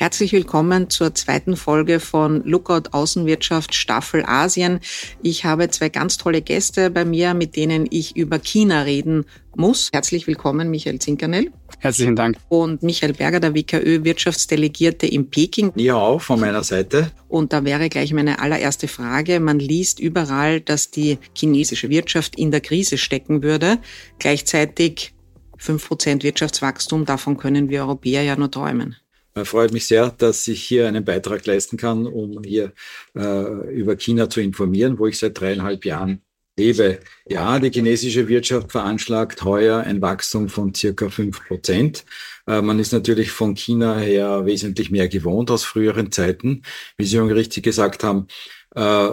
[0.00, 4.80] Herzlich willkommen zur zweiten Folge von Lookout Außenwirtschaft Staffel Asien.
[5.22, 9.90] Ich habe zwei ganz tolle Gäste bei mir, mit denen ich über China reden muss.
[9.92, 11.52] Herzlich willkommen, Michael Zinkernell.
[11.80, 12.38] Herzlichen Dank.
[12.48, 15.70] Und Michael Berger, der WKÖ Wirtschaftsdelegierte in Peking.
[15.74, 17.12] Ja, auch von meiner Seite.
[17.28, 19.38] Und da wäre gleich meine allererste Frage.
[19.38, 23.76] Man liest überall, dass die chinesische Wirtschaft in der Krise stecken würde.
[24.18, 25.12] Gleichzeitig
[25.58, 28.96] 5% Wirtschaftswachstum, davon können wir Europäer ja nur träumen.
[29.34, 32.72] Es freut mich sehr, dass ich hier einen Beitrag leisten kann, um hier
[33.16, 36.22] äh, über China zu informieren, wo ich seit dreieinhalb Jahren
[36.58, 37.00] lebe.
[37.28, 42.04] Ja, die chinesische Wirtschaft veranschlagt heuer ein Wachstum von circa fünf Prozent.
[42.46, 46.62] Äh, man ist natürlich von China her wesentlich mehr gewohnt aus früheren Zeiten.
[46.96, 48.26] Wie Sie schon richtig gesagt haben,
[48.74, 49.10] äh,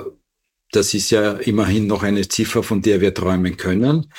[0.71, 4.11] das ist ja immerhin noch eine Ziffer, von der wir träumen können.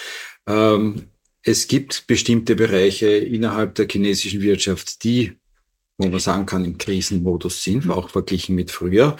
[0.46, 1.10] Ähm,
[1.42, 5.38] es gibt bestimmte Bereiche innerhalb der chinesischen Wirtschaft, die
[5.98, 9.16] wo man sagen kann, im Krisenmodus sind, auch verglichen mit früher.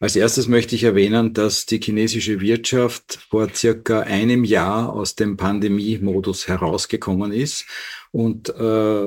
[0.00, 5.36] Als erstes möchte ich erwähnen, dass die chinesische Wirtschaft vor circa einem Jahr aus dem
[5.36, 7.66] Pandemiemodus herausgekommen ist
[8.12, 9.06] und äh,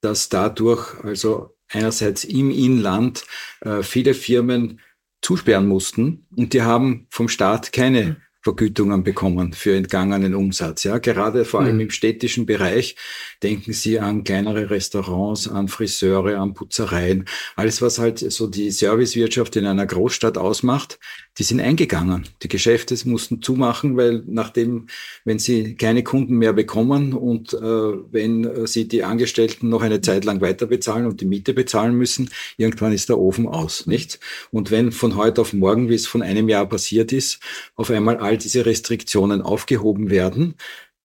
[0.00, 3.24] dass dadurch also einerseits im Inland
[3.60, 4.80] äh, viele Firmen
[5.22, 8.16] zusperren mussten und die haben vom Staat keine mhm.
[8.46, 10.84] Vergütungen bekommen für entgangenen Umsatz.
[10.84, 11.80] Ja, gerade vor allem mhm.
[11.80, 12.94] im städtischen Bereich
[13.42, 17.24] denken Sie an kleinere Restaurants, an Friseure, an Putzereien,
[17.56, 21.00] alles was halt so die Servicewirtschaft in einer Großstadt ausmacht,
[21.38, 22.26] die sind eingegangen.
[22.42, 24.86] Die Geschäfte mussten zumachen, weil nachdem,
[25.24, 30.24] wenn sie keine Kunden mehr bekommen und äh, wenn sie die Angestellten noch eine Zeit
[30.24, 34.18] lang weiter bezahlen und die Miete bezahlen müssen, irgendwann ist der Ofen aus, nicht?
[34.50, 37.40] Und wenn von heute auf morgen, wie es von einem Jahr passiert ist,
[37.74, 40.54] auf einmal all diese Restriktionen aufgehoben werden,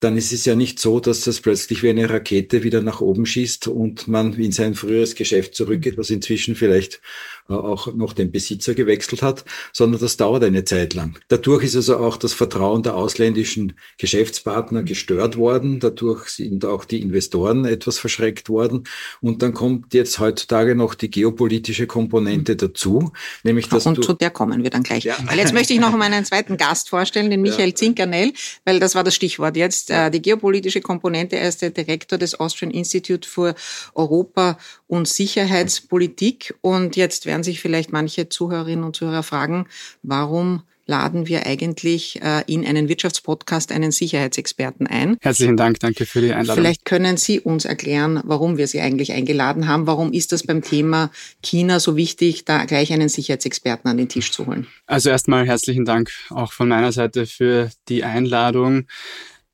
[0.01, 3.27] dann ist es ja nicht so, dass das plötzlich wie eine Rakete wieder nach oben
[3.27, 8.31] schießt und man in sein früheres Geschäft zurückgeht, was inzwischen vielleicht äh, auch noch den
[8.31, 11.19] Besitzer gewechselt hat, sondern das dauert eine Zeit lang.
[11.27, 15.79] Dadurch ist also auch das Vertrauen der ausländischen Geschäftspartner gestört worden.
[15.79, 18.83] Dadurch sind auch die Investoren etwas verschreckt worden.
[19.21, 23.11] Und dann kommt jetzt heutzutage noch die geopolitische Komponente dazu,
[23.43, 25.03] nämlich dass Und zu der kommen wir dann gleich.
[25.03, 25.17] Ja.
[25.25, 27.75] Weil jetzt möchte ich noch meinen zweiten Gast vorstellen, den Michael ja.
[27.75, 28.33] Zinkernell,
[28.65, 29.89] weil das war das Stichwort jetzt.
[29.89, 31.37] Äh, die geopolitische Komponente.
[31.37, 33.55] Er ist der Direktor des Austrian Institute für
[33.95, 36.55] Europa und Sicherheitspolitik.
[36.61, 39.67] Und jetzt werden sich vielleicht manche Zuhörerinnen und Zuhörer fragen,
[40.03, 45.17] warum laden wir eigentlich äh, in einen Wirtschaftspodcast einen Sicherheitsexperten ein.
[45.21, 46.61] Herzlichen Dank, danke für die Einladung.
[46.61, 49.87] Vielleicht können Sie uns erklären, warum wir Sie eigentlich eingeladen haben.
[49.87, 54.31] Warum ist das beim Thema China so wichtig, da gleich einen Sicherheitsexperten an den Tisch
[54.31, 54.67] zu holen?
[54.85, 58.87] Also erstmal herzlichen Dank auch von meiner Seite für die Einladung.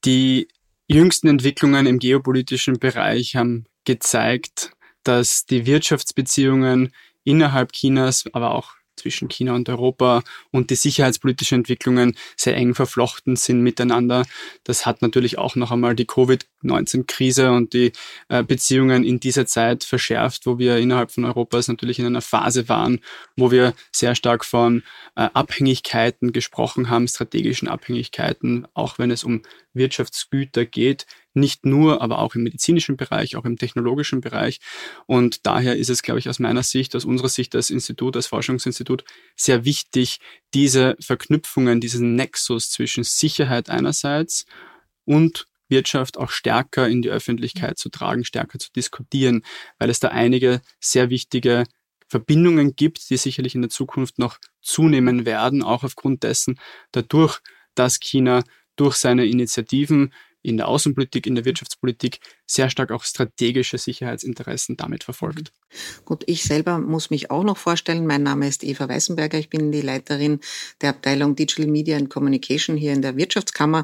[0.05, 0.47] Die
[0.87, 4.71] jüngsten Entwicklungen im geopolitischen Bereich haben gezeigt,
[5.03, 6.91] dass die Wirtschaftsbeziehungen
[7.27, 13.35] innerhalb Chinas, aber auch zwischen China und Europa und die sicherheitspolitischen Entwicklungen sehr eng verflochten
[13.35, 14.25] sind miteinander.
[14.63, 17.91] Das hat natürlich auch noch einmal die Covid-19-Krise und die
[18.29, 22.67] äh, Beziehungen in dieser Zeit verschärft, wo wir innerhalb von Europas natürlich in einer Phase
[22.69, 22.99] waren,
[23.35, 24.83] wo wir sehr stark von
[25.15, 29.43] äh, Abhängigkeiten gesprochen haben, strategischen Abhängigkeiten, auch wenn es um
[29.73, 31.05] Wirtschaftsgüter geht,
[31.37, 34.59] nicht nur, aber auch im medizinischen Bereich, auch im technologischen Bereich.
[35.05, 38.27] Und daher ist es, glaube ich, aus meiner Sicht, aus unserer Sicht als Institut, als
[38.27, 39.05] Forschungsinstitut,
[39.35, 40.19] sehr wichtig,
[40.53, 44.45] diese Verknüpfungen, diesen Nexus zwischen Sicherheit einerseits
[45.05, 49.43] und Wirtschaft auch stärker in die Öffentlichkeit zu tragen, stärker zu diskutieren,
[49.79, 51.65] weil es da einige sehr wichtige
[52.07, 56.59] Verbindungen gibt, die sicherlich in der Zukunft noch zunehmen werden, auch aufgrund dessen,
[56.91, 57.39] dadurch,
[57.75, 58.43] dass China
[58.77, 60.13] durch seine Initiativen
[60.47, 65.51] in der Außenpolitik, in der Wirtschaftspolitik sehr stark auch strategische Sicherheitsinteressen damit verfolgt.
[66.05, 68.07] Gut, ich selber muss mich auch noch vorstellen.
[68.07, 69.37] Mein Name ist Eva Weißenberger.
[69.37, 70.39] Ich bin die Leiterin
[70.81, 73.83] der Abteilung Digital Media and Communication hier in der Wirtschaftskammer.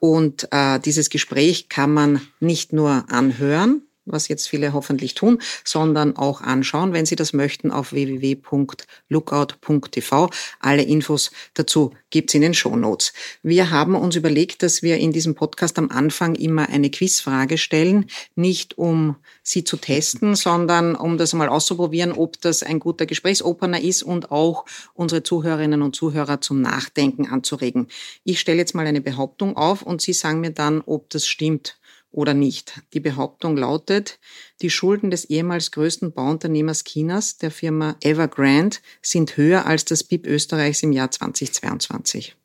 [0.00, 6.16] Und äh, dieses Gespräch kann man nicht nur anhören, was jetzt viele hoffentlich tun, sondern
[6.16, 10.30] auch anschauen, wenn Sie das möchten, auf www.lookout.tv.
[10.60, 13.12] Alle Infos dazu gibt's in den Show Notes.
[13.42, 18.06] Wir haben uns überlegt, dass wir in diesem Podcast am Anfang immer eine Quizfrage stellen,
[18.34, 23.80] nicht um Sie zu testen, sondern um das mal auszuprobieren, ob das ein guter Gesprächsopener
[23.80, 24.64] ist und auch
[24.94, 27.88] unsere Zuhörerinnen und Zuhörer zum Nachdenken anzuregen.
[28.24, 31.78] Ich stelle jetzt mal eine Behauptung auf und Sie sagen mir dann, ob das stimmt
[32.12, 32.80] oder nicht.
[32.92, 34.20] Die Behauptung lautet,
[34.60, 40.26] die Schulden des ehemals größten Bauunternehmers Chinas, der Firma Evergrande, sind höher als das BIP
[40.26, 42.36] Österreichs im Jahr 2022.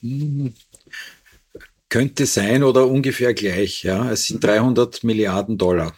[0.00, 0.54] Hm.
[1.88, 3.82] Könnte sein oder ungefähr gleich.
[3.82, 5.94] Ja, es sind 300 Milliarden Dollar.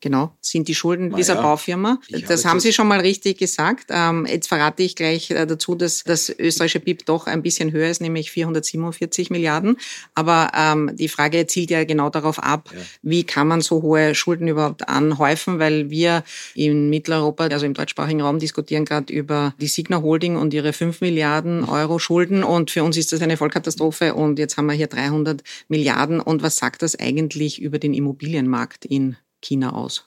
[0.00, 1.98] Genau, sind die Schulden dieser ja, Baufirma.
[2.28, 3.86] Das haben Sie schon mal richtig gesagt.
[3.90, 7.90] Ähm, jetzt verrate ich gleich äh, dazu, dass das österreichische BIP doch ein bisschen höher
[7.90, 9.76] ist, nämlich 447 Milliarden.
[10.14, 12.80] Aber ähm, die Frage zielt ja genau darauf ab, ja.
[13.02, 16.22] wie kann man so hohe Schulden überhaupt anhäufen, weil wir
[16.54, 21.00] in Mitteleuropa, also im deutschsprachigen Raum, diskutieren gerade über die Signa Holding und ihre 5
[21.00, 22.44] Milliarden Euro Schulden.
[22.44, 24.14] Und für uns ist das eine Vollkatastrophe.
[24.14, 26.20] Und jetzt haben wir hier 300 Milliarden.
[26.20, 30.06] Und was sagt das eigentlich über den Immobilienmarkt in China aus?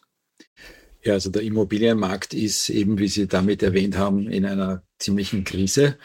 [1.03, 5.97] Ja, also der Immobilienmarkt ist eben, wie Sie damit erwähnt haben, in einer ziemlichen Krise.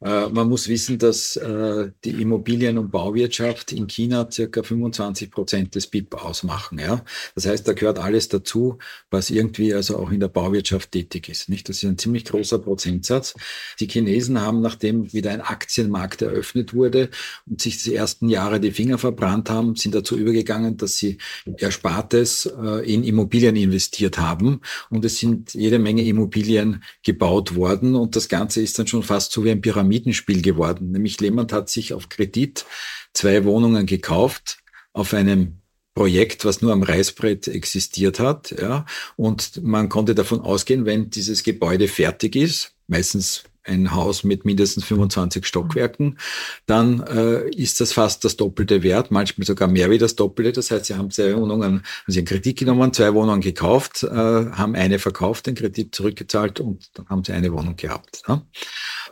[0.00, 5.74] Äh, man muss wissen, dass äh, die Immobilien- und Bauwirtschaft in China circa 25 Prozent
[5.74, 6.78] des BIP ausmachen.
[6.78, 7.02] Ja?
[7.34, 8.78] Das heißt, da gehört alles dazu,
[9.10, 11.48] was irgendwie also auch in der Bauwirtschaft tätig ist.
[11.48, 11.68] Nicht?
[11.68, 13.34] Das ist ein ziemlich großer Prozentsatz.
[13.80, 17.10] Die Chinesen haben, nachdem wieder ein Aktienmarkt eröffnet wurde
[17.46, 21.18] und sich die ersten Jahre die Finger verbrannt haben, sind dazu übergegangen, dass sie
[21.56, 24.60] Erspartes äh, in Immobilien investiert haben.
[24.90, 27.94] Und es sind jede Menge Immobilien gebaut worden.
[27.94, 30.90] Und das Ganze ist dann schon fast so wie ein Pyramid Pyramidenspiel geworden.
[30.92, 32.64] Nämlich Lehmann hat sich auf Kredit
[33.14, 34.58] zwei Wohnungen gekauft
[34.92, 35.60] auf einem
[35.94, 38.84] Projekt, was nur am Reißbrett existiert hat, ja.
[39.16, 44.84] Und man konnte davon ausgehen, wenn dieses Gebäude fertig ist, meistens ein Haus mit mindestens
[44.84, 46.18] 25 Stockwerken,
[46.66, 50.52] dann äh, ist das fast das doppelte Wert, manchmal sogar mehr wie das doppelte.
[50.52, 54.08] Das heißt, sie haben zwei Wohnungen, also sie haben Kredit genommen, zwei Wohnungen gekauft, äh,
[54.08, 58.22] haben eine verkauft, den Kredit zurückgezahlt und dann haben sie eine Wohnung gehabt.
[58.28, 58.42] Ja.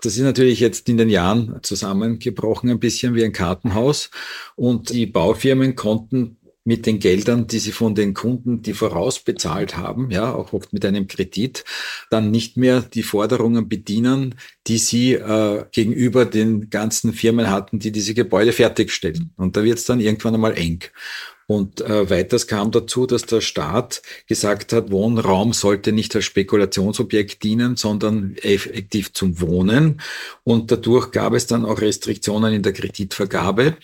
[0.04, 4.10] Das ist natürlich jetzt in den Jahren zusammengebrochen, ein bisschen wie ein Kartenhaus.
[4.54, 10.10] Und die Baufirmen konnten mit den Geldern, die sie von den Kunden, die vorausbezahlt haben,
[10.10, 11.64] ja, auch oft mit einem Kredit,
[12.10, 14.36] dann nicht mehr die Forderungen bedienen,
[14.66, 19.32] die sie äh, gegenüber den ganzen Firmen hatten, die diese Gebäude fertigstellen.
[19.36, 20.84] Und da wird es dann irgendwann einmal eng.
[21.46, 27.42] Und äh, weiters kam dazu, dass der Staat gesagt hat, Wohnraum sollte nicht als Spekulationsobjekt
[27.42, 30.00] dienen, sondern effektiv zum Wohnen.
[30.42, 33.76] Und dadurch gab es dann auch Restriktionen in der Kreditvergabe.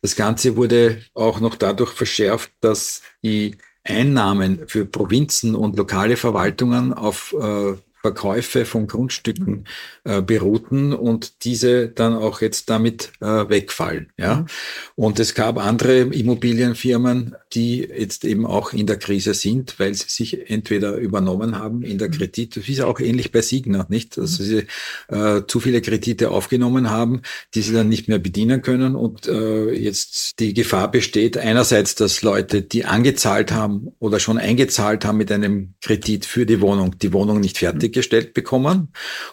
[0.00, 6.94] Das Ganze wurde auch noch dadurch verschärft, dass die Einnahmen für Provinzen und lokale Verwaltungen
[6.94, 7.74] auf äh,
[8.04, 9.64] Verkäufe von Grundstücken
[10.04, 14.12] äh, beruhten und diese dann auch jetzt damit äh, wegfallen.
[14.18, 14.36] Ja?
[14.36, 14.46] Mhm.
[14.94, 20.04] Und es gab andere Immobilienfirmen, die jetzt eben auch in der Krise sind, weil sie
[20.08, 22.12] sich entweder übernommen haben in der mhm.
[22.12, 24.18] Kredit, das ist auch ähnlich bei Signa, nicht?
[24.18, 24.44] Dass mhm.
[24.44, 24.66] sie
[25.08, 27.22] äh, zu viele Kredite aufgenommen haben,
[27.54, 32.20] die sie dann nicht mehr bedienen können und äh, jetzt die Gefahr besteht, einerseits, dass
[32.20, 37.14] Leute, die angezahlt haben oder schon eingezahlt haben mit einem Kredit für die Wohnung, die
[37.14, 38.88] Wohnung nicht fertig gestellt bekommen.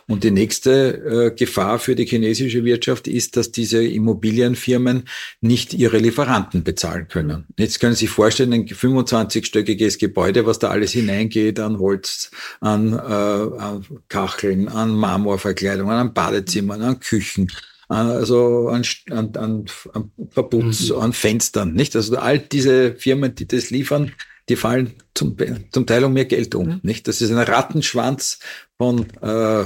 [0.07, 5.03] Und die nächste äh, Gefahr für die chinesische Wirtschaft ist, dass diese Immobilienfirmen
[5.41, 7.47] nicht ihre Lieferanten bezahlen können.
[7.57, 12.31] Jetzt können Sie sich vorstellen, ein 25-stöckiges Gebäude, was da alles hineingeht an Holz,
[12.61, 17.51] an, äh, an Kacheln, an Marmorverkleidungen, an Badezimmern, an Küchen
[17.91, 20.95] also an, an, an, an Verputz, mhm.
[20.95, 21.93] an Fenstern, nicht?
[21.93, 24.13] Also all diese Firmen, die das liefern,
[24.49, 25.35] die fallen zum,
[25.71, 26.67] zum Teil um mehr Geld um.
[26.67, 26.79] Mhm.
[26.83, 27.07] Nicht?
[27.07, 28.39] Das ist ein Rattenschwanz
[28.77, 29.65] von äh,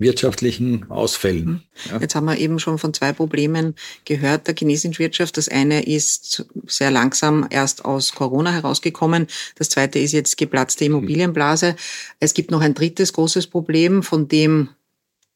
[0.00, 1.44] wirtschaftlichen Ausfällen.
[1.44, 1.60] Mhm.
[1.90, 2.00] Ja.
[2.00, 3.74] Jetzt haben wir eben schon von zwei Problemen
[4.04, 5.36] gehört der chinesischen Wirtschaft.
[5.36, 9.26] Das eine ist sehr langsam erst aus Corona herausgekommen.
[9.56, 11.76] Das zweite ist jetzt geplatzte Immobilienblase.
[12.18, 14.70] Es gibt noch ein drittes großes Problem, von dem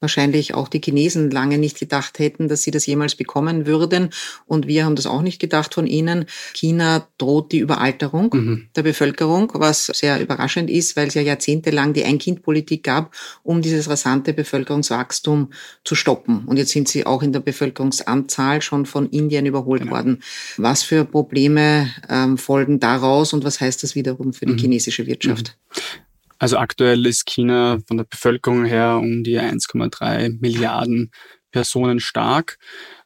[0.04, 4.10] wahrscheinlich auch die Chinesen lange nicht gedacht hätten, dass sie das jemals bekommen würden.
[4.46, 6.26] Und wir haben das auch nicht gedacht von ihnen.
[6.52, 8.68] China droht die Überalterung mhm.
[8.76, 13.88] der Bevölkerung, was sehr überraschend ist, weil es ja jahrzehntelang die Ein-Kind-Politik gab, um dieses
[13.88, 15.50] rasante Bevölkerungswachstum
[15.84, 16.44] zu stoppen.
[16.46, 19.94] Und jetzt sind sie auch in der Bevölkerungsanzahl schon von Indien überholt genau.
[19.94, 20.22] worden.
[20.58, 24.58] Was für Probleme ähm, folgen daraus und was heißt das wiederum für die mhm.
[24.58, 25.56] chinesische Wirtschaft?
[25.70, 26.13] Mhm.
[26.44, 31.10] Also aktuell ist China von der Bevölkerung her um die 1,3 Milliarden
[31.50, 32.58] Personen stark.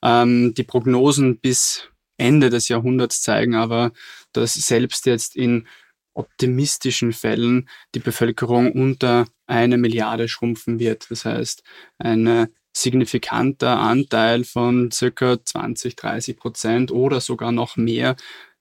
[0.03, 3.93] Ähm, die Prognosen bis Ende des Jahrhunderts zeigen aber,
[4.33, 5.69] dass selbst jetzt in
[6.15, 11.07] optimistischen Fällen die Bevölkerung unter eine Milliarde schrumpfen wird.
[11.09, 11.63] Das heißt,
[11.99, 18.17] ein signifikanter Anteil von circa 20, 30 Prozent oder sogar noch mehr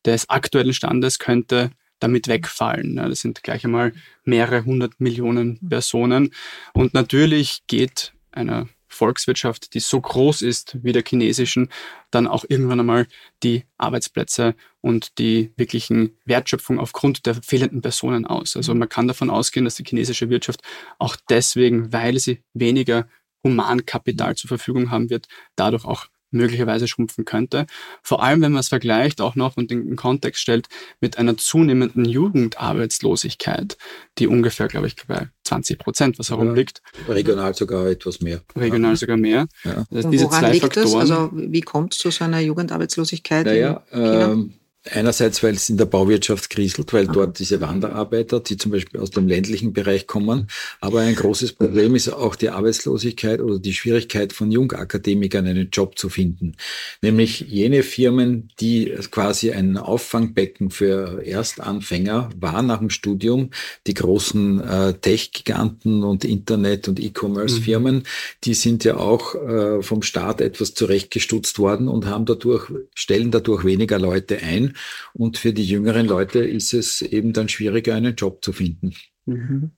[0.05, 2.95] des aktuellen Standes könnte damit wegfallen.
[2.95, 6.33] Das sind gleich einmal mehrere hundert Millionen Personen.
[6.73, 11.69] Und natürlich geht einer Volkswirtschaft, die so groß ist wie der chinesischen,
[12.09, 13.07] dann auch irgendwann einmal
[13.43, 18.55] die Arbeitsplätze und die wirklichen Wertschöpfung aufgrund der fehlenden Personen aus.
[18.55, 20.61] Also man kann davon ausgehen, dass die chinesische Wirtschaft
[20.99, 23.07] auch deswegen, weil sie weniger
[23.43, 27.65] Humankapital zur Verfügung haben wird, dadurch auch möglicherweise schrumpfen könnte.
[28.01, 30.67] Vor allem, wenn man es vergleicht, auch noch und in den Kontext stellt,
[30.99, 33.77] mit einer zunehmenden Jugendarbeitslosigkeit,
[34.17, 36.81] die ungefähr, glaube ich, bei 20 Prozent, was herumliegt.
[37.07, 38.41] Ja, regional sogar etwas mehr.
[38.55, 39.47] Regional sogar mehr.
[39.63, 39.85] Ja.
[39.91, 41.11] Also diese woran zwei liegt Faktoren, das?
[41.11, 43.45] Also wie kommt es zu so einer Jugendarbeitslosigkeit?
[43.45, 44.31] Naja, in China?
[44.31, 44.53] Ähm,
[44.91, 49.11] Einerseits, weil es in der Bauwirtschaft kriselt, weil dort diese Wanderarbeiter, die zum Beispiel aus
[49.11, 50.47] dem ländlichen Bereich kommen.
[50.81, 55.97] Aber ein großes Problem ist auch die Arbeitslosigkeit oder die Schwierigkeit von Jungakademikern einen Job
[55.97, 56.55] zu finden.
[57.01, 63.49] Nämlich jene Firmen, die quasi ein Auffangbecken für Erstanfänger waren nach dem Studium,
[63.87, 68.03] die großen äh, Tech-Giganten und Internet- und E-Commerce-Firmen,
[68.43, 73.65] die sind ja auch äh, vom Staat etwas zurechtgestutzt worden und haben dadurch, stellen dadurch
[73.65, 74.76] weniger Leute ein
[75.13, 78.93] und für die jüngeren Leute ist es eben dann schwieriger, einen Job zu finden.
[79.25, 79.71] Mhm.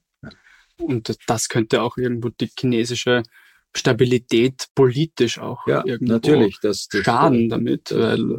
[0.77, 3.23] Und das könnte auch irgendwo die chinesische
[3.75, 8.37] Stabilität politisch auch ja, irgendwo natürlich, das, das, schaden damit, weil äh,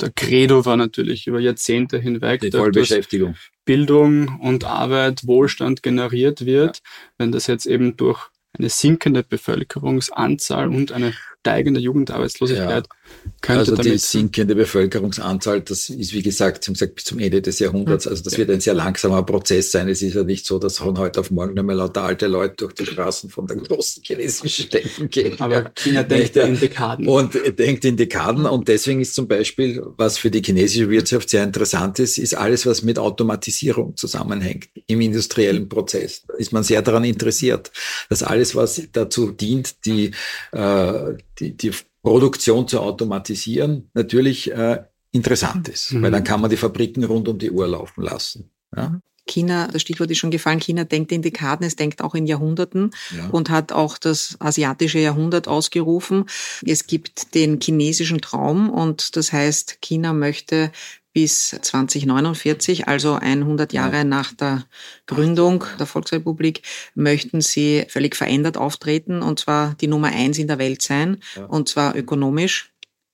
[0.00, 3.36] der Credo war natürlich über Jahrzehnte hinweg, die Vollbeschäftigung.
[3.64, 6.78] Bildung und Arbeit, Wohlstand generiert wird.
[6.78, 6.90] Ja.
[7.18, 11.14] Wenn das jetzt eben durch eine sinkende Bevölkerungsanzahl und eine
[11.44, 13.30] steigende Jugendarbeitslosigkeit ja.
[13.42, 18.06] könnte Also die sinkende Bevölkerungsanzahl, das ist wie gesagt, gesagt, bis zum Ende des Jahrhunderts,
[18.06, 18.40] also das ja.
[18.40, 19.88] wird ein sehr langsamer Prozess sein.
[19.88, 22.74] Es ist ja nicht so, dass von heute auf morgen mehr lauter alte Leute durch
[22.74, 25.38] die Straßen von den großen chinesischen Städten gehen.
[25.40, 27.06] Aber China denkt in Dekaden.
[27.06, 31.44] Und denkt in Dekaden und deswegen ist zum Beispiel, was für die chinesische Wirtschaft sehr
[31.44, 36.24] interessant ist, ist alles, was mit Automatisierung zusammenhängt im industriellen Prozess.
[36.26, 37.70] Da ist man sehr daran interessiert,
[38.08, 40.12] dass alles, was dazu dient, die
[40.52, 41.72] äh, die, die
[42.02, 46.02] Produktion zu automatisieren, natürlich äh, interessant ist, mhm.
[46.02, 48.50] weil dann kann man die Fabriken rund um die Uhr laufen lassen.
[48.76, 49.00] Ja?
[49.26, 52.90] China, das Stichwort ist schon gefallen, China denkt in Dekaden, es denkt auch in Jahrhunderten
[53.16, 53.28] ja.
[53.28, 56.26] und hat auch das asiatische Jahrhundert ausgerufen.
[56.64, 60.70] Es gibt den chinesischen Traum und das heißt, China möchte
[61.14, 64.04] bis 2049, also 100 Jahre ja.
[64.04, 64.66] nach der
[65.06, 66.62] Gründung der Volksrepublik,
[66.94, 71.68] möchten sie völlig verändert auftreten und zwar die Nummer eins in der Welt sein und
[71.68, 72.72] zwar ökonomisch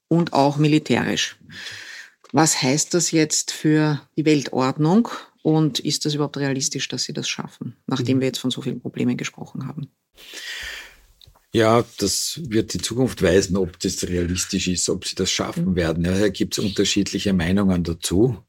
[0.09, 1.37] und auch militärisch.
[2.33, 5.09] Was heißt das jetzt für die Weltordnung
[5.43, 8.21] und ist das überhaupt realistisch, dass sie das schaffen, nachdem mhm.
[8.23, 9.91] wir jetzt von so vielen Problemen gesprochen haben?
[11.53, 15.77] Ja, das wird die Zukunft weisen, ob das realistisch ist, ob sie das schaffen mhm.
[15.77, 16.05] werden.
[16.05, 18.45] Ja, da gibt es unterschiedliche Meinungen dazu.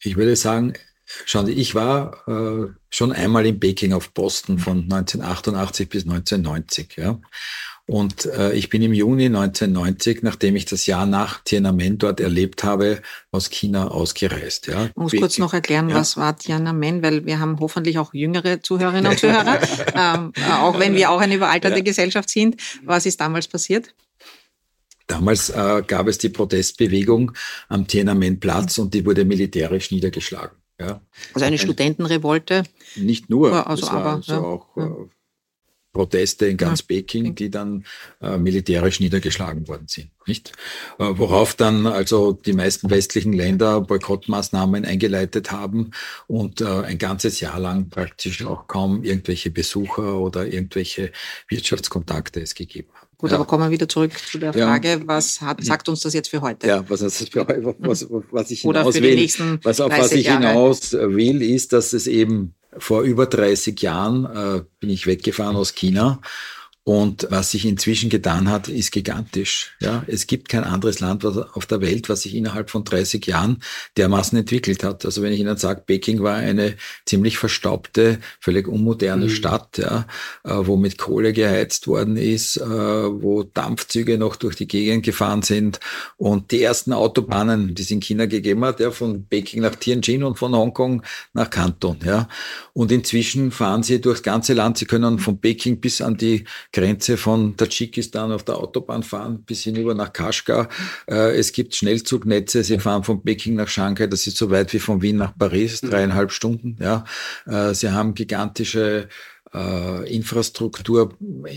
[0.00, 0.72] Ich würde sagen,
[1.04, 6.96] schauen Sie, ich war äh, schon einmal in Peking auf Posten von 1988 bis 1990.
[6.96, 7.20] Ja.
[7.86, 12.64] Und äh, ich bin im Juni 1990, nachdem ich das Jahr nach Tiananmen dort erlebt
[12.64, 14.68] habe, aus China ausgereist.
[14.68, 14.86] Ja.
[14.86, 15.96] Ich muss kurz noch erklären, ja.
[15.96, 19.60] was war Tiananmen, weil wir haben hoffentlich auch jüngere Zuhörerinnen und Zuhörer,
[19.94, 21.82] ähm, auch wenn wir auch eine überalterte ja.
[21.82, 22.56] Gesellschaft sind.
[22.84, 23.94] Was ist damals passiert?
[25.06, 27.32] Damals äh, gab es die Protestbewegung
[27.68, 30.56] am Tiananmen-Platz und die wurde militärisch niedergeschlagen.
[30.80, 31.02] Ja.
[31.34, 32.64] Also eine Studentenrevolte?
[32.96, 34.40] Nicht nur, also, aber, also ja.
[34.40, 35.08] auch äh,
[35.94, 36.86] Proteste in ganz ja.
[36.88, 37.86] Peking, die dann
[38.20, 40.10] äh, militärisch niedergeschlagen worden sind.
[40.26, 40.52] Nicht?
[40.98, 45.92] Äh, worauf dann also die meisten westlichen Länder Boykottmaßnahmen eingeleitet haben
[46.26, 51.12] und äh, ein ganzes Jahr lang praktisch auch kaum irgendwelche Besucher oder irgendwelche
[51.48, 53.08] Wirtschaftskontakte es gegeben hat.
[53.16, 53.36] Gut, ja.
[53.36, 55.00] aber kommen wir wieder zurück zu der Frage, ja.
[55.06, 56.66] was hat, sagt uns das jetzt für heute?
[56.66, 57.46] Ja, was, für,
[57.78, 62.54] was, was ich hinaus will, was, auf was ich hinaus will, ist, dass es eben
[62.78, 66.20] vor über 30 Jahren äh, bin ich weggefahren aus China
[66.84, 69.74] und was sich inzwischen getan hat, ist gigantisch.
[69.80, 73.62] Ja, es gibt kein anderes Land auf der Welt, was sich innerhalb von 30 Jahren
[73.96, 75.06] dermaßen entwickelt hat.
[75.06, 76.76] Also wenn ich Ihnen sage, Peking war eine
[77.06, 79.30] ziemlich verstaubte, völlig unmoderne mhm.
[79.30, 80.06] Stadt, ja,
[80.44, 85.40] äh, wo mit Kohle geheizt worden ist, äh, wo Dampfzüge noch durch die Gegend gefahren
[85.40, 85.80] sind
[86.18, 90.22] und die ersten Autobahnen, die es in China gegeben hat, ja, von Peking nach Tianjin
[90.22, 92.28] und von Hongkong nach Kanton, ja.
[92.74, 94.76] Und inzwischen fahren sie durchs ganze Land.
[94.76, 99.62] Sie können von Peking bis an die Grenze von Tadschikistan auf der Autobahn fahren bis
[99.62, 100.68] hinüber nach Kaschgar.
[101.06, 102.64] Äh, es gibt Schnellzugnetze.
[102.64, 104.08] Sie fahren von Peking nach Shanghai.
[104.08, 105.90] Das ist so weit wie von Wien nach Paris, mhm.
[105.90, 106.76] dreieinhalb Stunden.
[106.80, 107.04] Ja,
[107.46, 109.08] äh, sie haben gigantische
[109.54, 111.16] äh, Infrastruktur,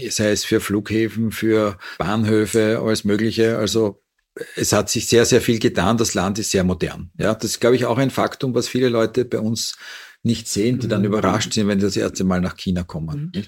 [0.10, 3.58] sei es für Flughäfen, für Bahnhöfe, alles Mögliche.
[3.58, 4.04] Also
[4.56, 5.98] es hat sich sehr, sehr viel getan.
[5.98, 7.10] Das Land ist sehr modern.
[7.18, 9.78] Ja, das ist, glaube ich, auch ein Faktum, was viele Leute bei uns
[10.22, 11.08] nicht sehen, die dann mhm.
[11.08, 13.32] überrascht sind, wenn sie das erste Mal nach China kommen.
[13.34, 13.44] Mhm.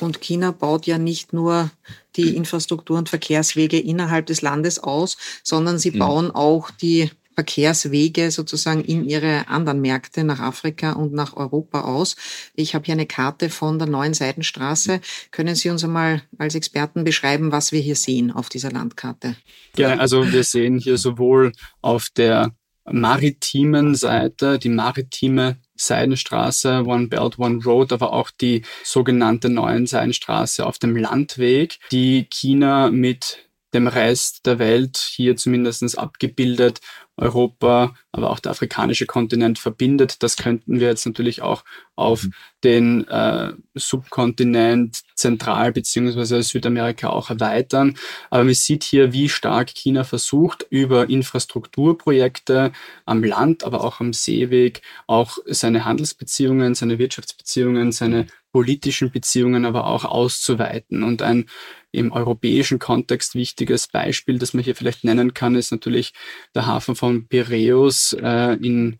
[0.00, 1.70] Und China baut ja nicht nur
[2.16, 5.98] die Infrastruktur und Verkehrswege innerhalb des Landes aus, sondern sie mhm.
[5.98, 12.16] bauen auch die Verkehrswege sozusagen in ihre anderen Märkte nach Afrika und nach Europa aus.
[12.54, 15.00] Ich habe hier eine Karte von der neuen Seidenstraße.
[15.30, 19.36] Können Sie uns einmal als Experten beschreiben, was wir hier sehen auf dieser Landkarte?
[19.76, 22.50] Ja, also wir sehen hier sowohl auf der
[22.84, 30.64] maritimen Seite, die maritime Seidenstraße, One Belt, One Road, aber auch die sogenannte neuen Seidenstraße
[30.64, 36.80] auf dem Landweg, die China mit dem Rest der Welt hier zumindest abgebildet
[37.20, 40.22] Europa, aber auch der afrikanische Kontinent verbindet.
[40.22, 42.32] Das könnten wir jetzt natürlich auch auf mhm.
[42.64, 46.40] den äh, Subkontinent Zentral- bzw.
[46.40, 47.96] Südamerika auch erweitern.
[48.30, 52.72] Aber man sieht hier, wie stark China versucht, über Infrastrukturprojekte
[53.04, 59.86] am Land, aber auch am Seeweg, auch seine Handelsbeziehungen, seine Wirtschaftsbeziehungen, seine politischen Beziehungen aber
[59.86, 61.02] auch auszuweiten.
[61.02, 61.46] Und ein
[61.92, 66.12] im europäischen Kontext wichtiges Beispiel, das man hier vielleicht nennen kann, ist natürlich
[66.54, 68.98] der Hafen von Piräus äh, in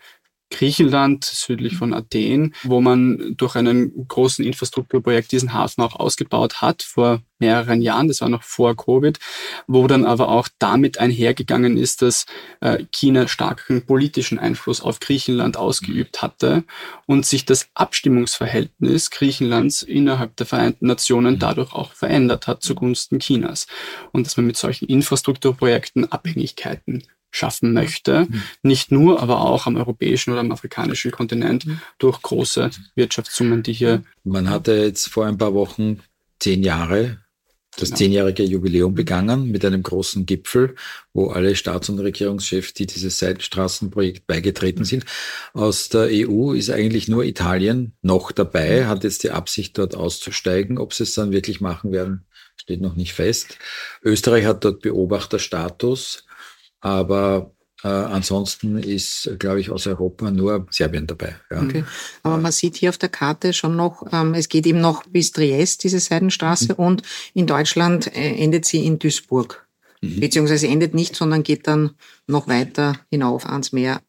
[0.51, 6.83] Griechenland, südlich von Athen, wo man durch einen großen Infrastrukturprojekt diesen Hafen auch ausgebaut hat
[6.83, 9.19] vor mehreren Jahren, das war noch vor Covid,
[9.67, 12.27] wo dann aber auch damit einhergegangen ist, dass
[12.61, 16.65] äh, China starken politischen Einfluss auf Griechenland ausgeübt hatte
[17.07, 23.67] und sich das Abstimmungsverhältnis Griechenlands innerhalb der Vereinten Nationen dadurch auch verändert hat zugunsten Chinas.
[24.13, 28.27] Und dass man mit solchen Infrastrukturprojekten Abhängigkeiten schaffen möchte.
[28.29, 28.43] Mhm.
[28.63, 31.81] Nicht nur, aber auch am europäischen oder am afrikanischen Kontinent mhm.
[31.99, 34.03] durch große Wirtschaftssummen, die hier.
[34.25, 36.01] Man hatte jetzt vor ein paar Wochen
[36.39, 37.19] zehn Jahre
[37.77, 37.99] das genau.
[37.99, 40.75] zehnjährige Jubiläum begangen mit einem großen Gipfel,
[41.13, 45.05] wo alle Staats- und Regierungschefs, die dieses Seitenstraßenprojekt beigetreten sind.
[45.55, 50.79] Aus der EU ist eigentlich nur Italien noch dabei, hat jetzt die Absicht, dort auszusteigen.
[50.79, 52.25] Ob sie es dann wirklich machen werden,
[52.57, 53.57] steht noch nicht fest.
[54.03, 56.25] Österreich hat dort Beobachterstatus.
[56.81, 61.37] Aber äh, ansonsten ist, glaube ich, aus Europa nur Serbien dabei.
[61.51, 61.63] Ja.
[61.63, 61.85] Okay.
[62.23, 65.33] Aber man sieht hier auf der Karte schon noch, ähm, es geht eben noch bis
[65.33, 66.85] Triest, diese Seidenstraße, mhm.
[66.85, 67.03] und
[67.35, 69.67] in Deutschland äh, endet sie in Duisburg.
[70.03, 70.21] Mhm.
[70.21, 71.93] Beziehungsweise endet nicht, sondern geht dann
[72.27, 74.01] noch weiter hinauf ans Meer.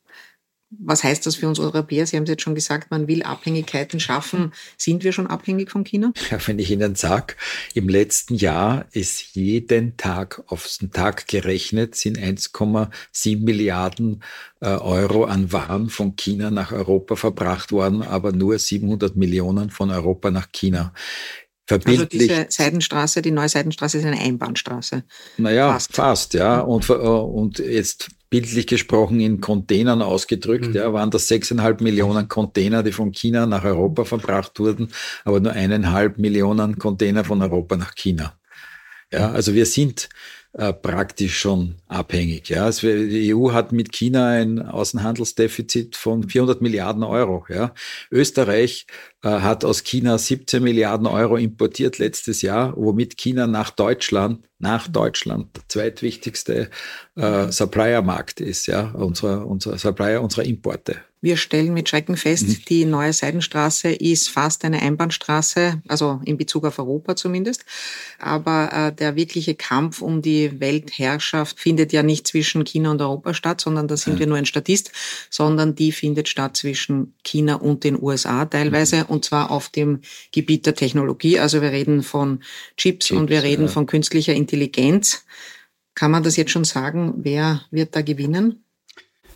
[0.80, 2.06] Was heißt das für uns Europäer?
[2.08, 4.54] Sie haben es jetzt schon gesagt, man will Abhängigkeiten schaffen.
[4.78, 6.14] Sind wir schon abhängig von China?
[6.30, 7.36] Ja, wenn ich Ihnen sage,
[7.74, 14.24] im letzten Jahr ist jeden Tag auf den Tag gerechnet, sind 1,7 Milliarden
[14.62, 19.92] äh, Euro an Waren von China nach Europa verbracht worden, aber nur 700 Millionen von
[19.92, 20.94] Europa nach China.
[21.70, 25.04] Also diese Seidenstraße, die neue Seidenstraße ist eine Einbahnstraße.
[25.38, 26.60] Naja, fast, fast ja.
[26.60, 30.76] Und, äh, und jetzt bildlich gesprochen in Containern ausgedrückt, mhm.
[30.76, 34.88] ja, waren das sechseinhalb Millionen Container, die von China nach Europa verbracht wurden,
[35.26, 38.34] aber nur eineinhalb Millionen Container von Europa nach China.
[39.12, 40.08] Ja, also wir sind
[40.54, 42.48] äh, praktisch schon abhängig.
[42.50, 42.66] Ja.
[42.66, 47.46] Also die EU hat mit China ein Außenhandelsdefizit von 400 Milliarden Euro.
[47.50, 47.74] Ja.
[48.12, 48.88] Österreich
[49.30, 55.56] hat aus China 17 Milliarden Euro importiert letztes Jahr, womit China nach Deutschland, nach Deutschland
[55.56, 56.70] der zweitwichtigste
[57.16, 61.02] äh, Suppliermarkt ist, ja, unser, unser Supplier unserer Importe.
[61.24, 62.58] Wir stellen mit Schrecken fest, mhm.
[62.68, 67.64] die neue Seidenstraße ist fast eine Einbahnstraße, also in Bezug auf Europa zumindest.
[68.18, 73.36] Aber äh, der wirkliche Kampf um die Weltherrschaft findet ja nicht zwischen China und Europa
[73.36, 74.20] statt, sondern da sind ja.
[74.22, 74.92] wir nur ein Statist,
[75.30, 79.06] sondern die findet statt zwischen China und den USA teilweise mhm.
[79.12, 81.40] Und zwar auf dem Gebiet der Technologie.
[81.40, 82.40] Also wir reden von
[82.78, 83.68] Chips, Chips und wir reden ja.
[83.68, 85.26] von künstlicher Intelligenz.
[85.94, 87.16] Kann man das jetzt schon sagen?
[87.18, 88.64] Wer wird da gewinnen?